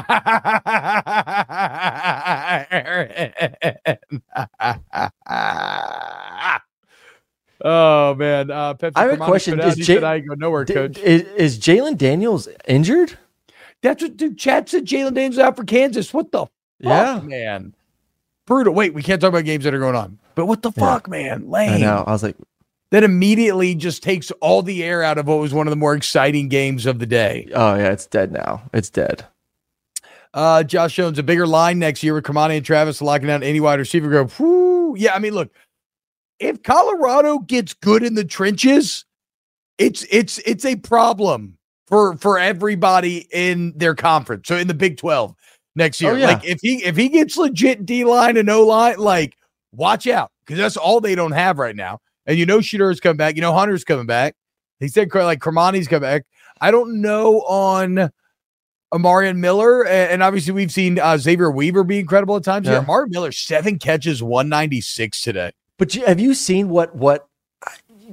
[7.65, 9.59] oh man, uh, Pepsi I have a question.
[9.61, 10.99] Is I go nowhere, D- coach.
[10.99, 13.19] Is, is Jalon Daniels injured?
[13.83, 14.39] That's what dude.
[14.39, 14.87] Chad said.
[14.87, 16.13] Jalon Daniels out for Kansas.
[16.13, 16.47] What the
[16.81, 17.15] Yeah.
[17.15, 17.75] fuck, man?
[18.47, 18.75] Brutal.
[18.75, 20.19] Wait, we can't talk about games that are going on.
[20.35, 20.85] But what the Yeah.
[20.85, 21.49] fuck, man?
[21.49, 21.71] Lame.
[21.73, 22.05] I know.
[22.07, 22.37] I was like,
[22.95, 25.95] that immediately just takes all the air out of what was one of the more
[25.95, 27.49] exciting games of the day.
[27.53, 28.63] oh yeah, it's dead now.
[28.73, 29.27] It's dead.
[30.33, 33.59] Uh, Josh Jones, a bigger line next year with Cormani and Travis locking down any
[33.59, 34.31] wide receiver group.
[34.33, 34.95] Whew.
[34.97, 35.51] Yeah, I mean, look,
[36.39, 39.05] if Colorado gets good in the trenches,
[39.77, 44.47] it's it's it's a problem for for everybody in their conference.
[44.47, 45.35] So in the Big 12
[45.75, 46.13] next year.
[46.13, 46.27] Oh, yeah.
[46.29, 49.37] Like if he if he gets legit D line and O line, like
[49.73, 51.99] watch out because that's all they don't have right now.
[52.27, 53.37] And you know Shooter's coming back.
[53.37, 54.35] You know Hunter's coming back.
[54.81, 56.25] He said like Cormani's coming back.
[56.61, 58.11] I don't know on
[58.93, 62.67] Amarian Miller, and obviously we've seen uh, Xavier Weaver be incredible at times.
[62.67, 62.75] Yeah.
[62.75, 62.85] Yeah.
[62.85, 65.53] Amarian Miller, seven catches, 196 today.
[65.79, 67.29] But have you seen what what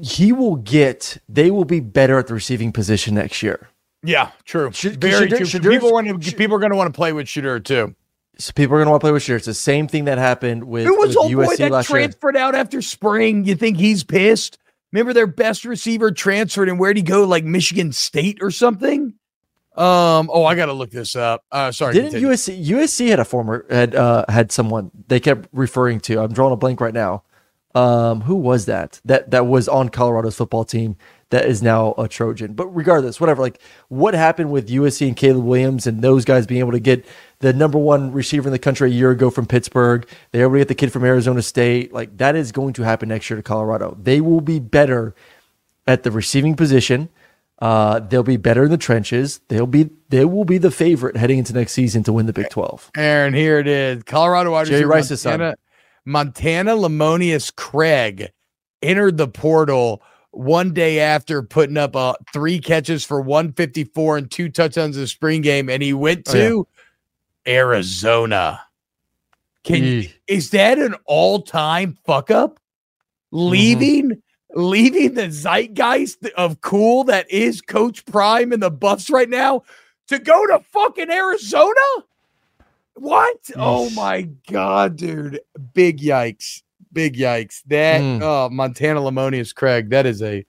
[0.02, 1.18] he will get?
[1.30, 3.70] They will be better at the receiving position next year.
[4.04, 4.72] Yeah, true.
[4.72, 5.72] Should- Very Shedeur- true.
[5.72, 7.96] People want to people are going to want to play with Shedeur too.
[8.42, 9.38] So people are going to want to play with Shedeur.
[9.38, 11.90] It's the same thing that happened with, Who was with old boy USC that last
[11.90, 12.00] year.
[12.00, 13.46] transferred out after spring?
[13.46, 14.58] You think he's pissed?
[14.92, 17.24] Remember their best receiver transferred and where'd he go?
[17.24, 19.14] Like Michigan State or something?
[19.78, 20.30] Um.
[20.34, 21.46] Oh, I got to look this up.
[21.50, 21.94] Uh, sorry.
[21.94, 22.36] Didn't continue.
[22.36, 26.20] USC USC had a former had uh had someone they kept referring to.
[26.20, 27.24] I'm drawing a blank right now.
[27.74, 29.00] Um, who was that?
[29.06, 30.98] That that was on Colorado's football team
[31.32, 32.54] that is now a Trojan.
[32.54, 33.42] But regardless, whatever.
[33.42, 37.06] Like what happened with USC and Caleb Williams and those guys being able to get
[37.42, 40.08] the number one receiver in the country a year ago from Pittsburgh.
[40.32, 41.94] They already to get the kid from Arizona State.
[41.94, 43.98] Like that is going to happen next year to Colorado.
[44.02, 45.14] They will be better
[45.88, 47.10] at the receiving position.
[47.60, 49.40] Uh, they'll be better in the trenches.
[49.50, 52.50] They'll be they will be the favorite heading into next season to win the Big
[52.50, 52.90] Twelve.
[52.98, 54.02] Aaron, here it is.
[54.04, 55.40] Colorado wide receiver Rice's son.
[55.40, 55.56] Montana,
[56.06, 58.32] Montana Lemonious-Craig
[58.82, 60.02] entered the portal
[60.32, 65.08] one day after putting up uh, three catches for 154 and two touchdowns in the
[65.08, 66.64] spring game, and he went Oh, yeah.
[67.48, 68.62] Arizona.
[69.64, 70.14] Can Eeh.
[70.28, 72.60] is that an all-time fuck up?
[73.34, 73.50] Mm-hmm.
[73.50, 74.24] Leaving
[74.54, 79.64] leaving the zeitgeist of cool that is Coach Prime and the Buffs right now
[80.08, 81.74] to go to fucking Arizona?
[82.96, 83.38] What?
[83.56, 85.40] Oh my god, dude.
[85.74, 86.62] Big yikes.
[86.92, 87.62] Big yikes.
[87.68, 88.22] That Mm.
[88.22, 89.90] oh Montana Lemonious-Craig.
[89.92, 90.46] That is a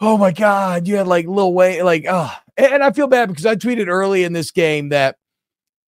[0.00, 0.86] oh my god.
[0.86, 4.22] You had like Lil Wayne, like oh and I feel bad because I tweeted early
[4.22, 5.16] in this game that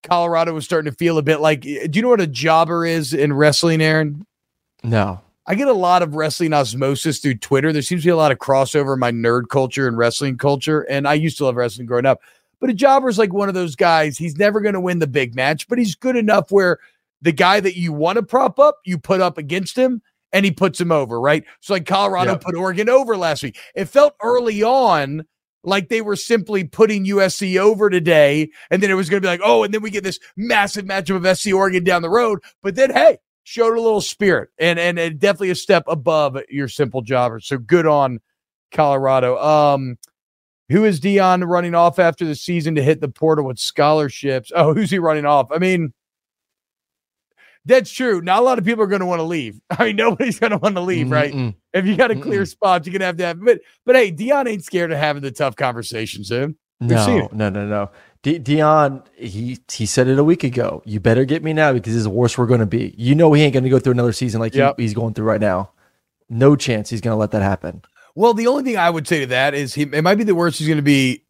[0.03, 2.85] Colorado was starting to feel a bit like eh, do you know what a jobber
[2.85, 4.27] is in wrestling, Aaron?
[4.83, 5.21] No.
[5.47, 7.73] I get a lot of wrestling osmosis through Twitter.
[7.73, 10.83] There seems to be a lot of crossover in my nerd culture and wrestling culture.
[10.83, 12.21] And I used to love wrestling growing up.
[12.61, 14.17] But a jobber is like one of those guys.
[14.17, 16.79] He's never going to win the big match, but he's good enough where
[17.21, 20.01] the guy that you want to prop up, you put up against him
[20.33, 21.45] and he puts him over, right?
[21.61, 22.41] So like Colorado Yep.
[22.43, 23.59] put Oregon over last week.
[23.75, 25.25] It felt early on
[25.65, 28.51] like they were simply putting USC over today.
[28.71, 30.85] And then it was going to be like, oh, and then we get this massive
[30.85, 32.41] matchup of SC Oregon down the road.
[32.63, 36.69] But then, hey, showed a little spirit and and, and definitely a step above your
[36.69, 37.41] simple jobber.
[37.41, 38.21] So good on
[38.73, 39.39] Colorado.
[39.39, 39.99] Um,
[40.69, 44.51] who is Deion running off after the season to hit the portal with scholarships?
[44.55, 45.49] Oh, who's he running off?
[45.53, 45.93] I mean,
[47.65, 48.21] that's true.
[48.23, 49.61] Not a lot of people are going to want to leave.
[49.71, 51.33] I mean, nobody's going to want to leave, right?
[51.75, 51.79] Mm-mm.
[51.81, 53.41] If you got a clear spot, you're gonna have to have.
[53.45, 56.55] But but hey, Deion ain't scared of having the tough conversations, dude.
[56.81, 57.91] No, no, no, no.
[58.23, 60.83] De- Deion, he he said it a week ago.
[60.85, 62.95] You better get me now because this is the worst we're going to be.
[62.99, 65.27] You know he ain't going to go through another season like he- he's going through
[65.27, 65.71] right now.
[66.29, 67.83] No chance he's going to let that happen.
[68.15, 70.35] Well, the only thing I would say to that is he it might be the
[70.35, 71.25] worst he's going to be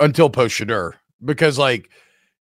[0.00, 0.92] until post Shedeur
[1.24, 1.90] because like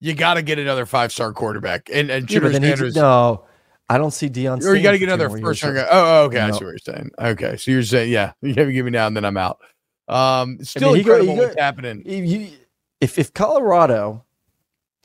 [0.01, 3.01] you got to get another five star quarterback and and Yeah, but Shedeur's then he,
[3.01, 3.45] no,
[3.89, 4.65] I don't see Deion.
[4.65, 5.87] or you got to get another first round guy.
[5.91, 7.11] Oh, oh, okay, I see what you're saying.
[7.19, 9.59] Okay, so you're saying yeah, you have to give me now and then I'm out.
[10.09, 12.03] Um, still he go- he incredible go- what's happening.
[12.05, 12.49] If, you,
[13.01, 14.25] if if Colorado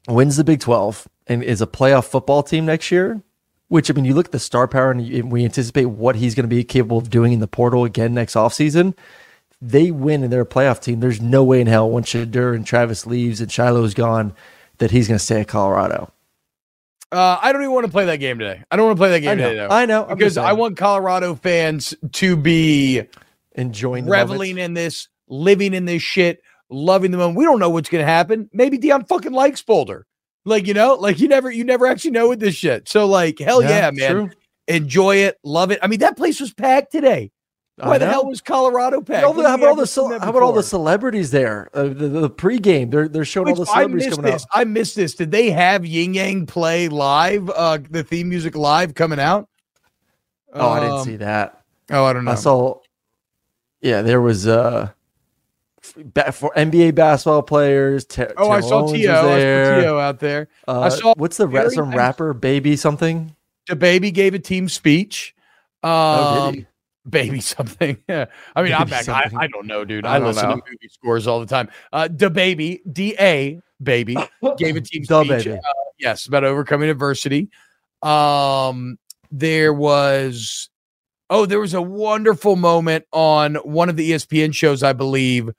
[0.07, 3.21] wins the Big Twelve and is a playoff football team next year,
[3.67, 6.45] which I mean, you look at the star power and we anticipate what he's going
[6.45, 8.95] to be capable of doing in the portal again next offseason.
[9.61, 11.01] They win and they're a playoff team.
[11.01, 14.33] There's no way in hell once Shedeur and Travis leaves and Shiloh's gone
[14.77, 16.11] that he's going to stay at Colorado.
[17.11, 18.63] Uh, I don't even want to play that game today.
[18.69, 19.49] I don't want to play that game I know.
[19.49, 19.75] today though.
[19.75, 20.05] I know.
[20.05, 23.03] Because I want Colorado fans to be
[23.53, 24.59] enjoying the reveling moment.
[24.59, 27.37] in this, living in this shit, loving the moment.
[27.37, 28.49] We don't know what's gonna happen.
[28.53, 30.05] Maybe Deion fucking likes Boulder.
[30.45, 32.87] Like, you know, like you never you never actually know with this shit.
[32.87, 34.11] So like hell yeah, man.
[34.11, 34.29] true.
[34.67, 35.79] Enjoy it, love it.
[35.81, 37.31] I mean, that place was packed today.
[37.81, 39.23] I Why the hell was Colorado packed?
[39.25, 41.31] All the- how about all the ever seen cel- that how about all the celebrities
[41.31, 41.69] there?
[41.73, 44.43] Uh, the, the pregame, they're they're showing all Which the I celebrities missed coming this.
[44.43, 44.47] out.
[44.53, 45.15] I missed this.
[45.15, 47.49] Did they have Yin Yang play live?
[47.49, 49.47] Uh, the theme music live coming out?
[50.53, 51.61] Oh, I didn't Um, see that.
[51.91, 52.31] Oh, I don't know.
[52.31, 52.79] I saw.
[53.81, 54.89] Yeah, there was uh,
[55.81, 58.05] for NBA basketball players.
[58.05, 59.11] Ter- oh, I saw Tio.
[59.11, 59.81] I saw.
[59.81, 59.97] T.O.
[59.99, 60.47] out there.
[60.67, 63.35] Uh, saw what's the ra- some rapper baby something?
[63.67, 65.33] The baby gave a team speech.
[65.83, 66.65] Um, Oh, did he?
[67.09, 67.97] Baby something.
[68.09, 68.25] Yeah.
[68.55, 69.07] I mean, I'm back.
[69.07, 69.29] I.
[69.35, 70.05] I don't know, dude.
[70.05, 70.55] I I, listen know.
[70.55, 71.69] to movie scores all the time.
[71.93, 74.15] Uh, the baby, D A baby,
[74.57, 75.27] gave a team speech.
[75.27, 75.51] baby.
[75.51, 75.59] uh,
[75.99, 77.49] yes, about overcoming adversity.
[78.01, 78.97] Um,
[79.31, 80.69] there was,
[81.29, 85.49] oh, there was a wonderful moment on one of the ESPN shows, I believe.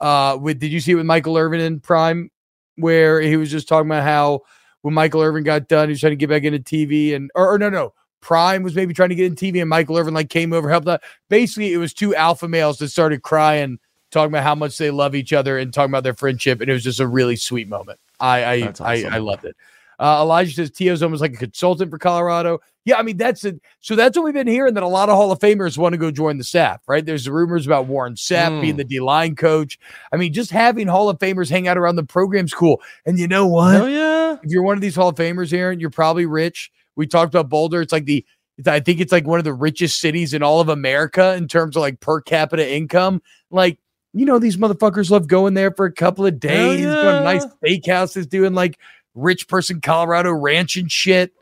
[0.00, 2.30] Uh, with did you see it with Michael Irvin in Prime,
[2.76, 4.40] where he was just talking about how
[4.82, 7.52] when Michael Irvin got done, he was trying to get back into TV, and or,
[7.54, 10.30] or no, no, Prime was maybe trying to get in TV, and Michael Irvin like
[10.30, 11.00] came over, helped out.
[11.28, 13.78] Basically, it was two alpha males that started crying,
[14.10, 16.72] talking about how much they love each other and talking about their friendship, and it
[16.72, 17.98] was just a really sweet moment.
[18.20, 18.94] I I That's I.
[19.10, 19.56] I loved it.
[19.98, 22.58] Uh, Elijah says T.O.'s almost like a consultant for Colorado.
[22.86, 23.60] Yeah, I mean that's it.
[23.80, 25.98] So that's what we've been hearing that a lot of Hall of Famers want to
[25.98, 27.04] go join the staff, right?
[27.04, 28.60] There's rumors about Warren Sapp Mm.
[28.62, 29.78] being the D line coach.
[30.10, 32.80] I mean, just having Hall of Famers hang out around the program's cool.
[33.04, 33.82] And you know what?
[33.82, 34.38] Oh yeah.
[34.42, 36.70] if you're one of these Hall of Famers, Aaron, you're probably rich.
[37.00, 37.80] We talked about Boulder.
[37.80, 38.26] It's like the
[38.66, 41.76] I think it's like one of the richest cities in all of America in terms
[41.76, 43.22] of like per capita income.
[43.50, 43.78] Like,
[44.12, 47.46] you know, these motherfuckers love going there for a couple of days, going to nice
[47.64, 48.78] steakhouses, doing like
[49.14, 51.32] rich person Colorado ranch and shit,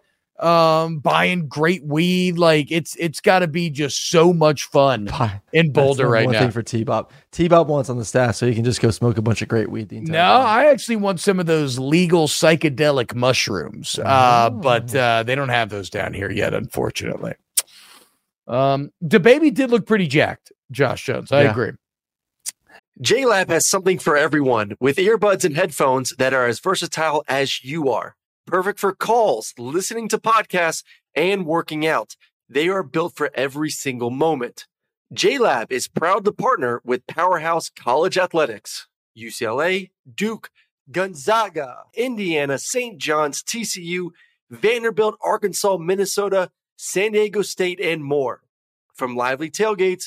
[0.40, 2.38] um, buying great weed.
[2.38, 5.08] Like, it's it's got to be just so much fun
[5.52, 6.40] in Boulder That's right one now.
[6.40, 7.10] thing for T Bob.
[7.32, 9.48] T Bob wants on the staff so you can just go smoke a bunch of
[9.48, 10.46] great weed the entire No, time.
[10.46, 15.70] I actually want some of those legal psychedelic mushrooms, uh, but uh, they don't have
[15.70, 17.34] those down here yet, unfortunately.
[18.46, 21.30] Um, DaBaby did look pretty jacked, Josh Jones.
[21.32, 21.50] I Yeah.
[21.50, 21.72] agree.
[23.02, 27.90] JLab has something for everyone with earbuds and headphones that are as versatile as you
[27.90, 28.16] are.
[28.48, 30.82] Perfect for calls, listening to podcasts,
[31.14, 32.16] and working out.
[32.48, 34.66] They are built for every single moment.
[35.14, 40.48] JLab is proud to partner with Powerhouse College Athletics, UCLA, Duke,
[40.90, 42.96] Gonzaga, Indiana, St.
[42.96, 44.12] John's, TCU,
[44.48, 48.40] Vanderbilt, Arkansas, Minnesota, San Diego State, and more.
[48.94, 50.06] From lively tailgates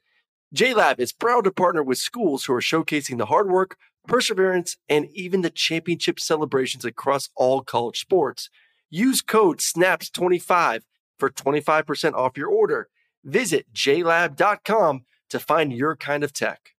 [0.53, 5.07] JLab is proud to partner with schools who are showcasing the hard work, perseverance, and
[5.13, 8.49] even the championship celebrations across all college sports.
[8.89, 10.81] Use code SNAPS25
[11.17, 12.89] for 25% off your order.
[13.23, 16.71] Visit jlab.com to find your kind of tech.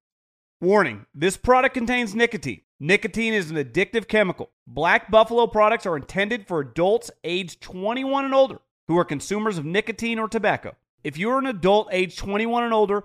[0.60, 2.60] Warning this product contains nicotine.
[2.78, 4.50] Nicotine is an addictive chemical.
[4.66, 9.64] Black Buffalo products are intended for adults aged 21 and older who are consumers of
[9.64, 10.76] nicotine or tobacco.
[11.02, 13.04] If you're an adult aged 21 and older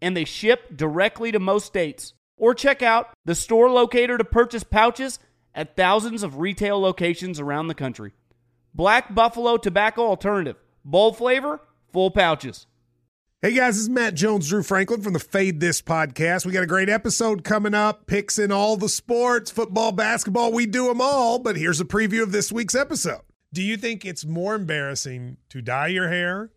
[0.00, 2.14] and they ship directly to most states.
[2.36, 5.18] Or check out the store locator to purchase pouches
[5.54, 8.12] at thousands of retail locations around the country.
[8.74, 10.56] Black Buffalo Tobacco Alternative.
[10.84, 11.60] Bold flavor,
[11.92, 12.66] full pouches.
[13.42, 16.44] Hey guys, this is Matt Jones, Drew Franklin from the Fade This podcast.
[16.44, 20.66] We got a great episode coming up, picks in all the sports, football, basketball, we
[20.66, 21.38] do them all.
[21.38, 23.22] But here's a preview of this week's episode.
[23.52, 26.50] Do you think it's more embarrassing to dye your hair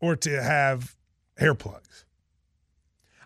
[0.00, 0.94] or to have
[1.38, 2.04] hair plugs?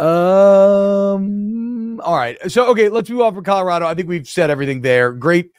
[0.00, 2.00] Um.
[2.00, 2.38] All right.
[2.50, 3.86] So okay, let's move on from Colorado.
[3.86, 5.12] I think we've said everything there.
[5.12, 5.50] Great.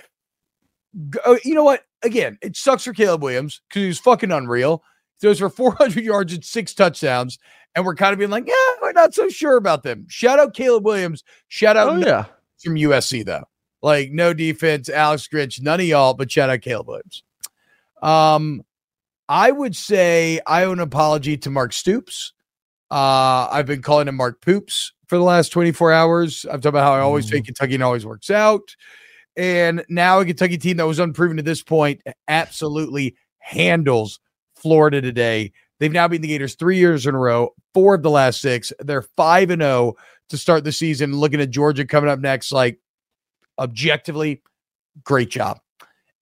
[1.25, 1.83] Oh, You know what?
[2.03, 4.83] again, it sucks for Caleb Williams because he's fucking unreal.
[5.21, 7.37] Throws for 400 yards and six touchdowns,
[7.75, 10.07] and we're kind of being like, yeah, we're not so sure about them.
[10.09, 11.23] Shout out Caleb Williams.
[11.47, 12.25] Shout out Oh yeah.
[12.63, 13.43] from USC though.
[13.83, 17.23] Like no defense, Alex Grinch, none of y'all, but shout out Caleb Williams.
[18.01, 18.63] Um,
[19.29, 22.33] I would say I owe an apology to Mark Stoops.
[22.91, 26.45] Uh, I've been calling him Mark Poops for the last 24 hours.
[26.45, 27.35] I've talked about how I always Mm-hmm.
[27.35, 28.75] say Kentucky and always works out.
[29.37, 34.19] And now a Kentucky team that was unproven to this point absolutely handles
[34.55, 35.53] Florida today.
[35.79, 38.73] They've now beaten the Gators three years in a row, four of the last six.
[38.79, 39.95] They're five and zero
[40.29, 41.15] to start the season.
[41.15, 42.77] Looking at Georgia coming up next, like
[43.57, 44.41] objectively,
[45.03, 45.59] great job.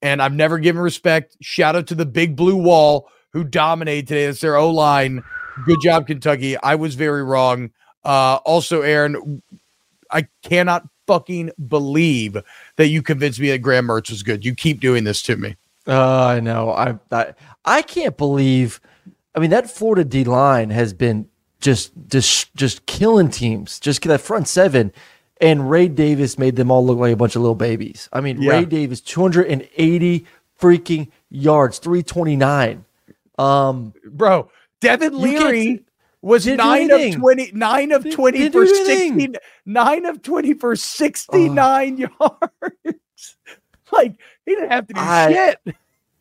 [0.02, 1.36] And I've never given respect.
[1.42, 4.26] Shout out to the big blue wall who dominated today.
[4.28, 5.24] That's their O line.
[5.66, 6.58] Good job, Kentucky.
[6.58, 7.72] I was very wrong.
[8.04, 9.42] Uh, also, Aaron,
[10.12, 12.38] I cannot fucking believe
[12.76, 14.46] that you convinced me that Graham Mertz was good.
[14.46, 15.56] You keep doing this to me.
[15.88, 16.72] Uh, I know.
[16.72, 17.34] I, I
[17.66, 18.80] I can't believe.
[19.36, 21.28] I mean, that Florida D line has been
[21.62, 23.80] just just just killing teams.
[23.80, 24.92] Just that front seven,
[25.42, 28.08] and Ray Davis made them all look like a bunch of little babies.
[28.14, 28.52] I mean, Yeah.
[28.52, 30.26] Ray Davis, two hundred and eighty
[30.60, 32.86] freaking yards, three twenty nine.
[33.40, 34.52] Um, Bro,
[34.82, 35.84] Devin Leary
[36.22, 37.20] was nine of anything.
[37.20, 39.14] 20, nine of 20 didn't for do anything.
[39.20, 42.14] 16, nine of 20 for 69 yards.
[43.92, 44.16] like,
[44.46, 45.76] he didn't have to do I- shit.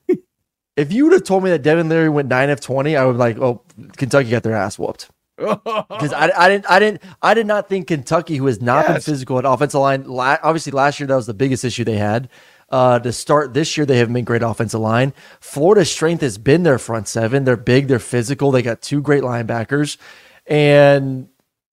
[0.76, 3.14] if you would have told me that Devin Leary went nine of twenty, I would
[3.14, 3.62] be like, oh,
[3.96, 5.10] Kentucky got their ass whooped.
[5.36, 9.00] because I, I didn't I didn't I did not think Kentucky, who has not been
[9.00, 12.28] physical at offensive line, la- obviously last year that was the biggest issue they had.
[12.70, 15.14] Uh, to start this year, they haven't been great offensive line.
[15.40, 17.44] Florida's strength has been their front seven.
[17.44, 18.50] They're big, they're physical.
[18.50, 19.96] They got two great linebackers,
[20.46, 21.28] and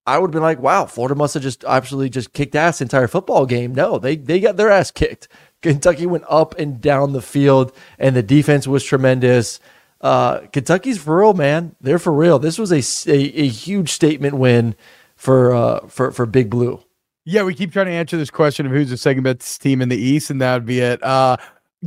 [0.07, 3.07] I would have been like, wow, Florida must have just absolutely just kicked ass entire
[3.07, 3.73] football game.
[3.75, 5.27] No, they they got their ass kicked.
[5.61, 9.59] Kentucky went up and down the field, and the defense was tremendous.
[9.99, 11.75] Uh, Kentucky's for real, man.
[11.81, 12.39] They're for real.
[12.39, 14.75] This was a a huge statement win
[15.15, 16.84] for uh, for for Big Blue.
[17.25, 19.89] Yeah, we keep trying to answer this question of who's the second best team in
[19.89, 21.01] the East, and that would be it.
[21.03, 21.37] Uh,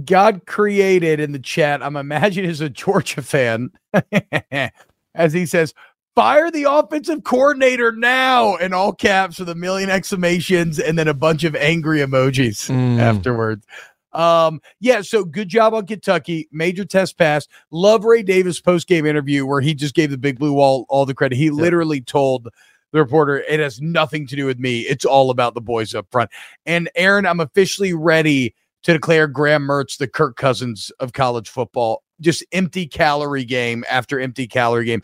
[0.05, 1.83] God created in the chat.
[1.83, 3.71] I'm imagining is a Georgia fan,
[5.15, 5.75] as he says,
[6.17, 11.15] "Fire the offensive coordinator now!" in all caps with a million exclamations and then a
[11.15, 12.99] bunch of angry emojis Mm.
[13.01, 13.65] afterwards.
[14.13, 16.49] Um, yeah, so good job on Kentucky.
[16.51, 17.47] Major test pass.
[17.71, 21.07] Love Ray Davis post game interview where he just gave the big blue wall all
[21.07, 21.37] the credit.
[21.37, 22.49] He literally told
[22.93, 24.81] the reporter, it has nothing to do with me.
[24.81, 26.31] It's all about the boys up front.
[26.67, 32.03] And Aaron, I'm officially ready to declare Graham Mertz the Kirk Cousins of college football.
[32.21, 35.03] Just empty calorie game after empty calorie game.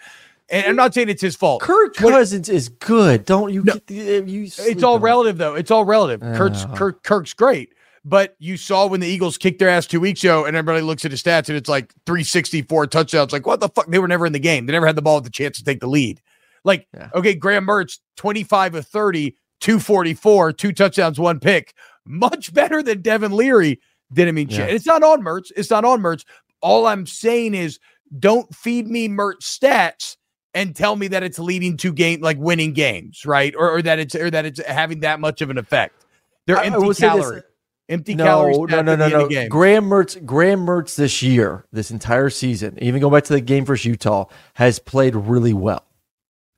[0.51, 1.62] And I'm not saying it's his fault.
[1.62, 3.24] Kirk Cousins is good.
[3.24, 3.62] Don't you?
[3.64, 3.72] No.
[3.74, 5.01] get the, you It's all it.
[5.01, 5.55] relative, though.
[5.55, 6.22] It's all relative.
[6.22, 6.74] Uh.
[6.74, 7.72] Kirk, Kirk's great.
[8.05, 11.07] But you saw when the Eagles kicked their ass two weeks ago, and everybody looks
[11.07, 13.32] at his stats, and it's like 364 touchdowns.
[13.32, 13.87] Like, what the fuck?
[13.87, 14.66] They were never in the game.
[14.66, 16.20] They never had the ball with the chance to take the lead.
[16.64, 17.10] Like, Yeah.
[17.14, 21.74] okay, Graham Mertz, 25 of 30, 244, two touchdowns, one pick.
[22.06, 23.80] Much better than Devin Leary.
[24.12, 24.58] Didn't mean Yeah.
[24.66, 24.74] shit.
[24.74, 25.50] It's not on Mertz.
[25.56, 26.24] It's not on Mertz.
[26.60, 27.78] All I'm saying is
[28.18, 30.16] don't feed me Mertz stats
[30.54, 33.54] and tell me that it's leading to game like winning games, right?
[33.56, 36.04] Or, or that it's or that it's having that much of an effect.
[36.46, 37.16] They're I- empty will say this.
[37.24, 37.42] calorie.
[37.88, 38.58] Empty No, calories.
[38.70, 39.28] no, no, no, no.
[39.28, 39.48] Game.
[39.50, 43.64] Graham Mertz, Graham Mertz this year, this entire season, even going back to the game
[43.66, 45.84] versus Utah, has played really well.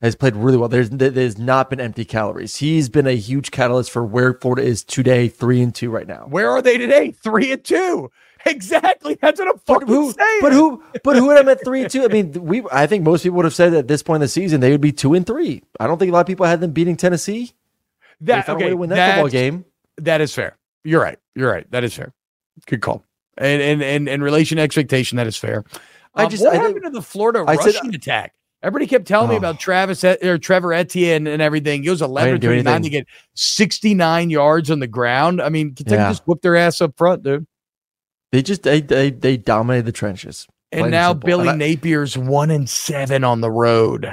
[0.07, 0.69] Has played really well.
[0.69, 2.57] There's there- there's not been empty calories.
[2.57, 6.27] He's been a huge catalyst for where Florida is today, three and two right now.
[6.29, 7.11] Where are they today?
[7.13, 8.11] Three and two.
[8.49, 9.19] Exactly.
[9.21, 10.13] That's what I'm But fucking who?
[10.13, 10.39] saying.
[10.41, 10.81] But who?
[11.03, 12.05] But who would have at three and two?
[12.05, 12.63] I mean, we.
[12.71, 14.81] I think most people would have said at this point in the season they would
[14.81, 15.65] be two and three.
[15.81, 17.55] I don't think a lot of people had them beating Tennessee.
[18.21, 18.71] That found a way okay?
[18.71, 19.65] to win that football game.
[19.99, 20.57] That is fair.
[20.85, 21.19] You're right.
[21.35, 21.69] You're right.
[21.73, 22.15] That is fair.
[22.67, 23.03] Good call.
[23.37, 25.65] And and and in relation to expectation, that is fair.
[26.15, 28.33] I Um, just- what I happened think- to the Florida I said- rushing attack?
[28.67, 29.39] Everybody kept telling me Oh.
[29.39, 31.85] about Travis or Trevor Etienne and everything.
[31.85, 35.41] He was 11 didn't do 39 to get 69 yards on the ground.
[35.41, 36.11] I mean, Kentucky Yeah.
[36.11, 37.47] just whooped their ass up front, dude.
[38.33, 40.49] They just they they, they dominated the trenches.
[40.73, 41.27] And now simple.
[41.29, 44.13] Billy And I- Napier's one and seven on the road.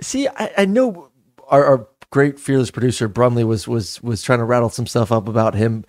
[0.00, 1.08] See, I, I know
[1.48, 5.26] our, our great fearless producer Brumley was was was trying to rattle some stuff up
[5.26, 5.84] about him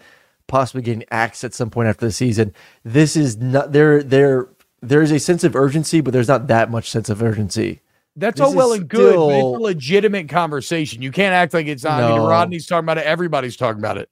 [0.47, 2.51] possibly getting axed at some point after the season.
[2.83, 4.01] This is not there.
[4.01, 4.47] There
[4.81, 7.81] there is a sense of urgency, but there's not that much sense of urgency.
[8.15, 11.01] That's This all well and good, but it's a legitimate conversation.
[11.01, 12.01] You can't act like it's not.
[12.03, 13.05] I mean, Rodney's talking about it.
[13.05, 14.09] Everybody's talking about it.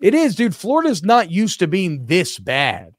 [0.00, 0.56] It is, dude.
[0.56, 2.94] Florida's not used to being this bad,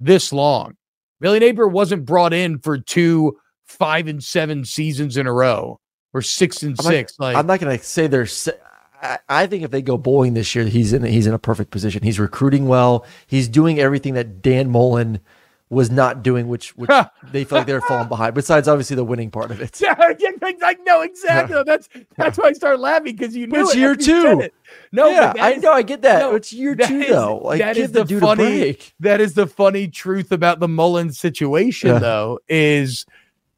[0.00, 0.76] this long.
[1.20, 5.80] Billy Napier wasn't brought in for two five and seven seasons in a row
[6.12, 7.18] or six and I'm not- six.
[7.18, 8.26] like I'm not going to say they're.
[8.26, 8.58] se-
[9.00, 11.70] I, I think if they go bowling this year, he's in he's in a perfect
[11.70, 12.02] position.
[12.02, 13.06] He's recruiting well.
[13.28, 15.20] He's doing everything that Dan Mullen
[15.68, 16.88] was not doing, which which
[17.32, 18.34] they feel like they're falling behind.
[18.34, 19.80] Besides, obviously, the winning part of it.
[19.80, 21.60] Yeah, I know exactly.
[21.66, 24.48] That's that's why I start laughing because you knew it's it year two.
[24.92, 26.20] No, yeah, I is- know, I get that.
[26.20, 27.38] no, it's year that two is- though.
[27.38, 28.78] Like, that is the, the funny.
[29.00, 31.98] That is the funny truth about the Mullen's situation, Yeah.
[31.98, 33.04] though, is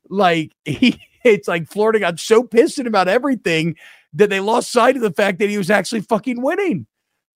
[0.09, 1.01] like he.
[1.25, 3.75] It's like Florida got so pissed about everything
[4.15, 6.87] that they lost sight of the fact that he was actually fucking winning.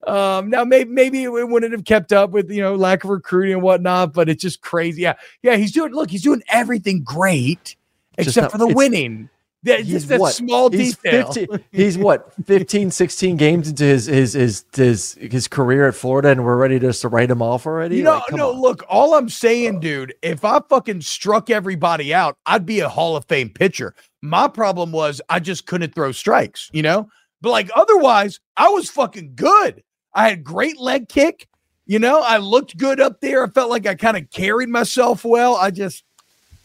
[0.06, 3.54] Um, now maybe maybe it wouldn't have kept up with you know lack of recruiting
[3.54, 5.02] and whatnot, but it's just crazy.
[5.02, 5.92] Yeah, yeah, he's doing.
[5.92, 7.76] Look, he's doing everything great
[8.18, 9.28] except for the winning.
[9.64, 10.34] That, He's just that what?
[10.34, 11.32] small he's detail.
[11.32, 16.30] 15 he's what 15 16 games into his his his his, his career at Florida
[16.30, 17.98] and we're ready just to write him off already.
[17.98, 18.60] You know, Like, no, on.
[18.60, 23.14] look, all I'm saying, dude, if I fucking struck everybody out, I'd be a Hall
[23.14, 23.94] of Fame pitcher.
[24.20, 27.08] My problem was I just couldn't throw strikes, you know?
[27.40, 29.84] But like otherwise, I was fucking good.
[30.14, 31.48] I had great leg kick,
[31.86, 33.44] you know, I looked good up there.
[33.44, 35.56] I felt like I kind of carried myself well.
[35.56, 36.04] I just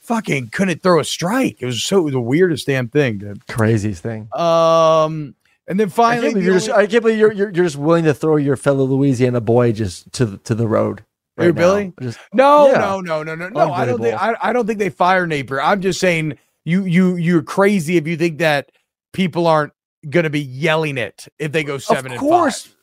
[0.02, 1.58] fucking couldn't throw a strike.
[1.62, 3.45] It was so the weirdest damn thing, dude.
[3.48, 4.30] craziest thing.
[4.34, 5.36] Um,
[5.68, 7.76] and then I finally, can't believe you're just, I can't believe you're, you're you're just
[7.76, 11.04] willing to throw your fellow Louisiana boy just to the, to the road.
[11.36, 11.54] Right.
[11.54, 11.93] Billy?
[12.02, 12.80] Just No, Yeah.
[12.80, 13.72] no, no, no, no, no.
[13.72, 15.62] I don't think I, I don't think they fire Napier.
[15.62, 18.72] I'm just saying you you you're crazy if you think that
[19.14, 19.74] people aren't
[20.10, 22.76] gonna be yelling it if they go seven of and course, five.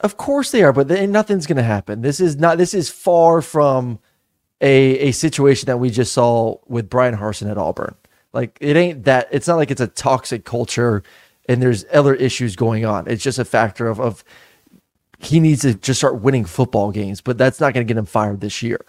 [0.00, 2.02] Of course they are, but they, nothing's going to happen.
[2.02, 2.58] This is not.
[2.58, 3.98] This is far from
[4.60, 7.94] a a situation that we just saw with Bryan Harsin at Auburn.
[8.32, 9.28] Like it ain't that.
[9.32, 11.02] It's not like it's a toxic culture
[11.48, 13.08] and there's other issues going on.
[13.08, 14.22] It's just a factor of of
[15.18, 18.06] he needs to just start winning football games, but that's not going to get him
[18.06, 18.84] fired this year.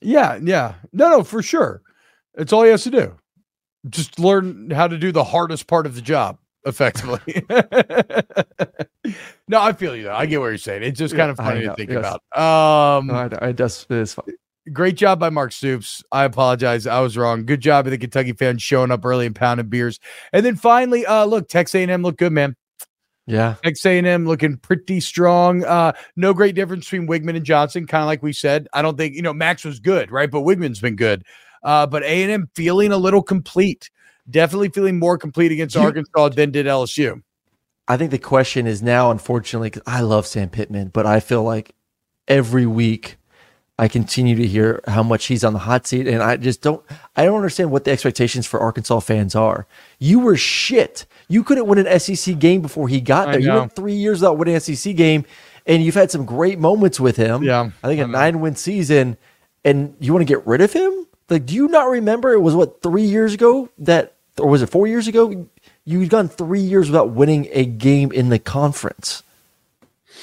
[0.00, 0.74] Yeah, yeah.
[0.92, 1.82] No, no, for sure.
[2.34, 3.14] It's all he has to do.
[3.88, 7.44] Just learn how to do the hardest part of the job effectively.
[9.48, 10.14] no, I feel you though.
[10.14, 10.82] I get what you're saying.
[10.82, 11.98] It's just kind of funny to think yes.
[11.98, 12.20] about.
[12.38, 14.26] Um I, I just it's fine.
[14.72, 16.02] great job by Mark Stoops.
[16.12, 16.86] I apologize.
[16.86, 17.46] I was wrong.
[17.46, 20.00] Good job of the Kentucky fans showing up early and pounding beers.
[20.32, 22.56] And then finally, uh, look, Texas A&M looked good, man.
[23.28, 25.64] Yeah, Texas A&M looking pretty strong.
[25.64, 28.68] Uh, no great difference between Weigman and Johnson, kind of like we said.
[28.72, 30.30] I don't think you know Max was good, right?
[30.30, 31.24] But Weigman's been good.
[31.64, 33.90] Uh, but A&M feeling a little complete.
[34.28, 37.22] Definitely feeling more complete against Arkansas than did LSU.
[37.88, 41.44] I think the question is now, unfortunately, because I love Sam Pittman, but I feel
[41.44, 41.74] like
[42.26, 43.16] every week
[43.78, 46.82] I continue to hear how much he's on the hot seat, and I just don't.
[47.14, 49.66] I don't understand what the expectations for Arkansas fans are.
[49.98, 51.06] You were shit.
[51.28, 53.40] You couldn't win an SEC game before he got there.
[53.40, 55.24] You went three years without winning an SEC game,
[55.66, 57.42] and you've had some great moments with him.
[57.42, 59.18] Yeah, I think I a nine win season,
[59.64, 61.06] and you want to get rid of him?
[61.28, 62.32] Like, do you not remember?
[62.32, 65.46] It was what three years ago that, or was it four years ago?
[65.84, 69.22] You'd gone three years without winning a game in the conference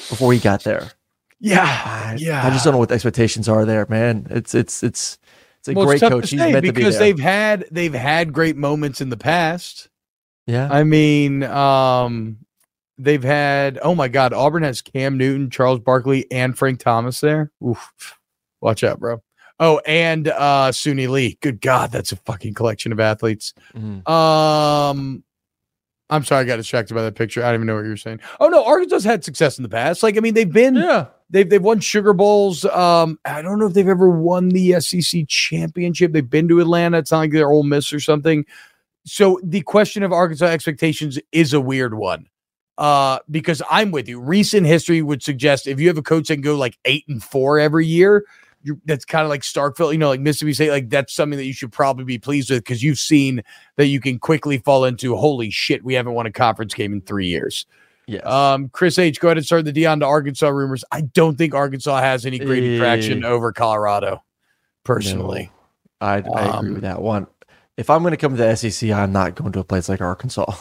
[0.10, 0.92] before he got there.
[1.40, 2.46] Yeah, I, yeah.
[2.46, 4.28] I just don't know what the expectations are there, man.
[4.30, 5.18] It's it's it's
[5.60, 6.30] it's a Well, great it's coach.
[6.30, 9.90] He's meant to be because they've had they've had great moments in the past.
[10.48, 12.38] yeah, I mean, um,
[12.98, 17.52] they've had oh my god, Auburn has Cam Newton, Charles Barkley, and Frank Thomas there.
[17.66, 17.92] Oof.
[18.62, 19.22] Watch out, bro.
[19.64, 21.38] Oh, and uh Suni Lee.
[21.42, 23.54] Good God, that's a fucking collection of athletes.
[23.74, 24.08] Mhm.
[24.10, 25.24] Um
[26.10, 27.42] I'm sorry, I got distracted by that picture.
[27.42, 28.20] I don't even know what you're saying.
[28.42, 30.04] Oh no, Arkansas's had success in the past.
[30.04, 31.06] Like, I mean, they've been yeah.
[31.30, 32.66] they've they've won Sugar Bowls.
[32.66, 36.12] Um, I don't know if they've ever won the SEC championship.
[36.12, 36.98] They've been to Atlanta.
[36.98, 38.46] It's not like they're Ole Miss or something.
[39.06, 42.28] So the question of Arkansas expectations is a weird one.
[42.78, 44.20] Uh, because I'm with you.
[44.20, 47.24] Recent history would suggest if you have a coach that can go like eight and
[47.24, 48.26] four every year,
[48.64, 51.46] you that's kind of like Starkville, you know, like Mississippi State, like that's something that
[51.46, 53.44] you should probably be pleased with because you've seen
[53.76, 57.02] that you can quickly fall into holy shit, we haven't won a conference game in
[57.02, 57.66] three years.
[58.08, 58.20] Yeah.
[58.20, 60.84] Um, Chris H, go ahead and start the Deion to Arkansas rumors.
[60.92, 63.28] I don't think Arkansas has any great attraction Eh.
[63.28, 64.24] over Colorado,
[64.84, 65.52] personally.
[66.02, 67.28] I, I agree um, with that one.
[67.78, 70.02] If I'm going to come to the SEC, I'm not going to a place like
[70.02, 70.54] Arkansas.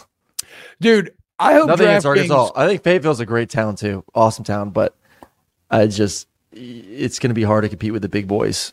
[0.80, 2.50] Dude, I hope Nothing against Arkansas.
[2.54, 4.96] I think Fayetteville's a great town too, awesome town, but
[5.70, 8.72] I just it's going to be hard to compete with the big boys.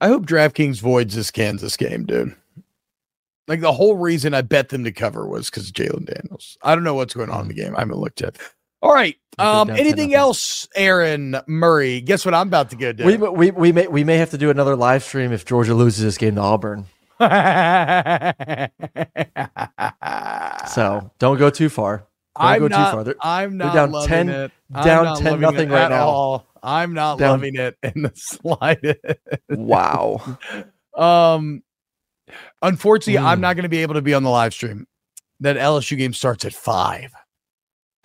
[0.00, 2.34] I hope DraftKings voids this Kansas game, dude.
[3.48, 6.58] Like the whole reason I bet them to cover was because Jalon Daniels.
[6.62, 7.74] I don't know what's going on in the game.
[7.76, 8.36] I haven't looked yet.
[8.82, 9.16] All right.
[9.38, 12.00] Um, anything else, Aaron Murray?
[12.00, 13.04] Guess what I'm about to go do?
[13.04, 16.02] We, we we may we may have to do another live stream if Georgia loses
[16.04, 16.86] this game to Auburn.
[20.68, 21.98] So don't go too far.
[22.38, 23.04] Don't I'm go not, too far.
[23.04, 24.52] They're- I'm they're not down 10 it.
[24.84, 26.06] Down 10 nothing right now.
[26.08, 26.46] all.
[26.66, 28.98] I'm not Down- loving it in the slightest.
[29.48, 30.20] wow.
[30.96, 31.62] Um,
[32.62, 33.42] unfortunately, I'm Mm.
[33.42, 34.86] not going to be able to be on the live stream.
[35.40, 37.12] That LSU game starts at five.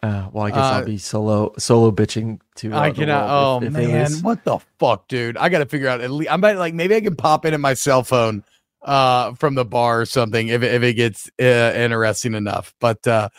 [0.03, 2.71] Uh, well, I guess Uh, I'll be solo solo bitching to.
[2.73, 3.29] Uh, I cannot.
[3.29, 5.37] Oh if- if man, what the fuck, dude?
[5.37, 6.01] I got to figure out.
[6.01, 8.43] At least I might like maybe I can pop in at my cell phone
[8.83, 12.73] uh from the bar or something if it, if it gets uh, interesting enough.
[12.79, 13.29] But uh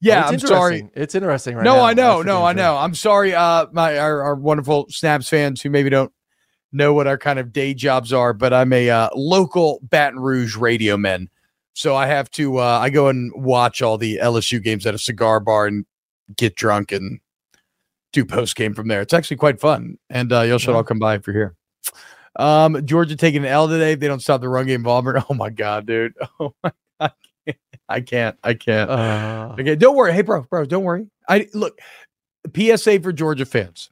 [0.00, 0.88] yeah, I'm sorry.
[0.94, 1.84] It's interesting right no, now.
[1.84, 2.76] I know, no, I know.
[2.76, 3.34] I'm sorry.
[3.34, 6.12] Uh, my our, our wonderful Snaps fans who maybe don't
[6.72, 10.56] know what our kind of day jobs are, but I'm a uh, local Baton Rouge
[10.56, 11.30] radio man,
[11.72, 12.58] so I have to.
[12.58, 15.86] Uh, I go and watch all the LSU games at a cigar bar and
[16.36, 17.20] get drunk and
[18.12, 19.00] do post game from there.
[19.00, 21.54] It's actually quite fun, and uh, y'all should all come by if you're here.
[22.38, 23.94] Um, Georgia taking an L today.
[23.94, 25.22] They don't stop the run game Auburn.
[25.30, 26.12] Oh my god, dude.
[26.38, 26.70] Oh my,
[27.00, 27.14] can't.
[27.88, 28.36] I can't.
[28.42, 28.90] I can't.
[28.90, 30.12] Uh, Okay, don't worry.
[30.12, 31.06] Hey, bro, bro, don't worry.
[31.28, 31.78] I look.
[32.56, 33.90] PSA for Georgia fans.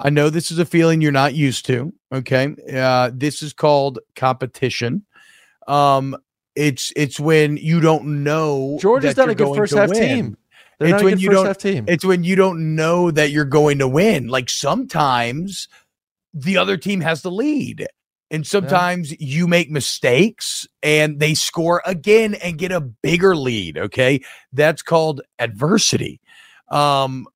[0.00, 1.92] I know this is a feeling you're not used to.
[2.12, 5.04] Okay, uh, this is called competition.
[5.66, 6.16] Um,
[6.54, 8.78] it's it's when you don't know.
[8.80, 9.98] Georgia's done a good first half win.
[10.08, 10.36] team.
[10.78, 11.84] They're It's when you first don't- half team.
[11.88, 14.28] It's when you don't know that you're going to win.
[14.28, 15.68] Like sometimes
[16.34, 17.86] the other team has the lead.
[18.30, 23.78] And sometimes you make mistakes and they score again and get a bigger lead.
[23.78, 24.20] Okay.
[24.52, 26.20] That's called adversity.
[26.70, 27.28] Um,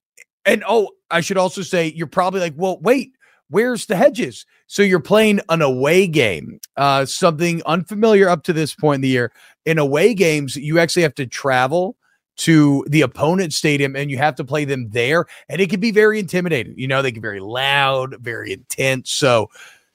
[0.45, 3.12] and oh, I should also say you're probably like, well, wait,
[3.51, 4.47] where's the hedges?
[4.66, 9.09] So you're playing an away game, uh, something unfamiliar up to this point in the
[9.09, 9.32] year.
[9.66, 11.97] In away games, you actually have to travel
[12.38, 15.26] to the opponent stadium and you have to play them there.
[15.49, 16.74] And it can be very intimidating.
[16.76, 19.11] You know, they can be very loud, very intense.
[19.11, 19.51] So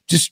[0.08, 0.32] just,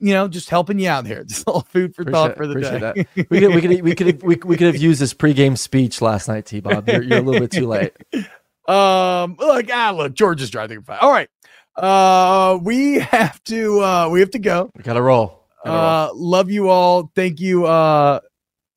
[0.00, 1.24] you know, just helping you out here.
[1.30, 2.78] Just a little food for thought for the day.
[2.78, 2.96] that.
[3.30, 6.28] We could we could we could we, we could have used this pregame speech last
[6.28, 6.88] night, T Bob.
[6.88, 7.92] You're, you're a little bit too late.
[8.68, 10.84] Um, look, ah, look, George is driving.
[11.00, 11.28] All right.
[11.76, 14.70] Uh, we have to, uh, we have to go.
[14.76, 15.44] We gotta roll.
[15.64, 15.86] Gotta roll.
[15.86, 17.10] Uh, love you all.
[17.16, 18.20] Thank you, uh,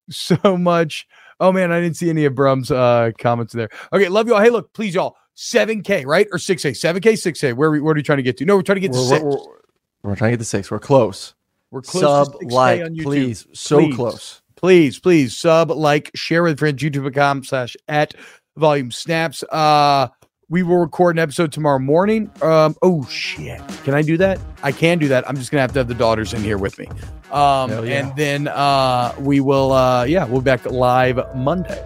[0.10, 1.06] so much.
[1.40, 3.70] Oh man, I didn't see any of Brum's, uh, comments there.
[3.92, 4.10] Okay.
[4.10, 4.42] Love you all.
[4.42, 6.28] Hey, look, please y'all 7k, right?
[6.32, 7.54] Or 6A, 7k, 6A.
[7.54, 8.46] Where are we, where are we trying to get to?
[8.46, 9.24] No, we're trying to get to We're, six.
[9.24, 9.58] we're, we're,
[10.04, 10.70] we're trying to get to six.
[10.70, 11.34] We're close.
[11.72, 13.48] We're close Sub 6K like, please.
[13.54, 13.96] So Please.
[13.96, 14.42] close.
[14.56, 18.14] please, please sub, like, share with friends, youtube.com slash at
[18.56, 19.44] volume snaps.
[19.44, 20.10] Uh,
[20.50, 22.30] we will record an episode tomorrow morning.
[22.44, 23.60] Um, oh shit.
[23.86, 24.40] Can I do that?
[24.62, 25.28] I can do that.
[25.28, 26.86] I'm just gonna have to have the daughters in here with me.
[27.32, 27.80] Um, yeah.
[28.02, 31.84] and then uh we will uh yeah, we'll be back live Monday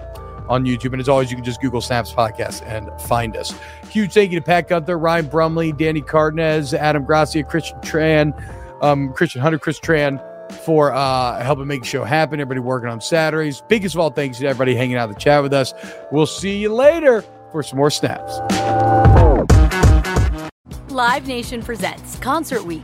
[0.49, 0.93] on YouTube.
[0.93, 3.53] And as always, you can just Google Snaps Podcast and find us.
[3.89, 9.13] Huge thank you to Pat Gunther, Ryan Brumley, Danny Cardenas, Adam Gracia, Christian Tran, um,
[9.13, 10.21] Christian Hunter, Chris Tran
[10.63, 12.39] for uh, helping make the show happen.
[12.39, 13.61] Everybody working on Saturdays.
[13.67, 15.73] Biggest of all, thanks to everybody hanging out in the chat with us.
[16.11, 18.39] We'll see you later for some more snaps.
[20.89, 22.83] Live Nation presents Concert Week.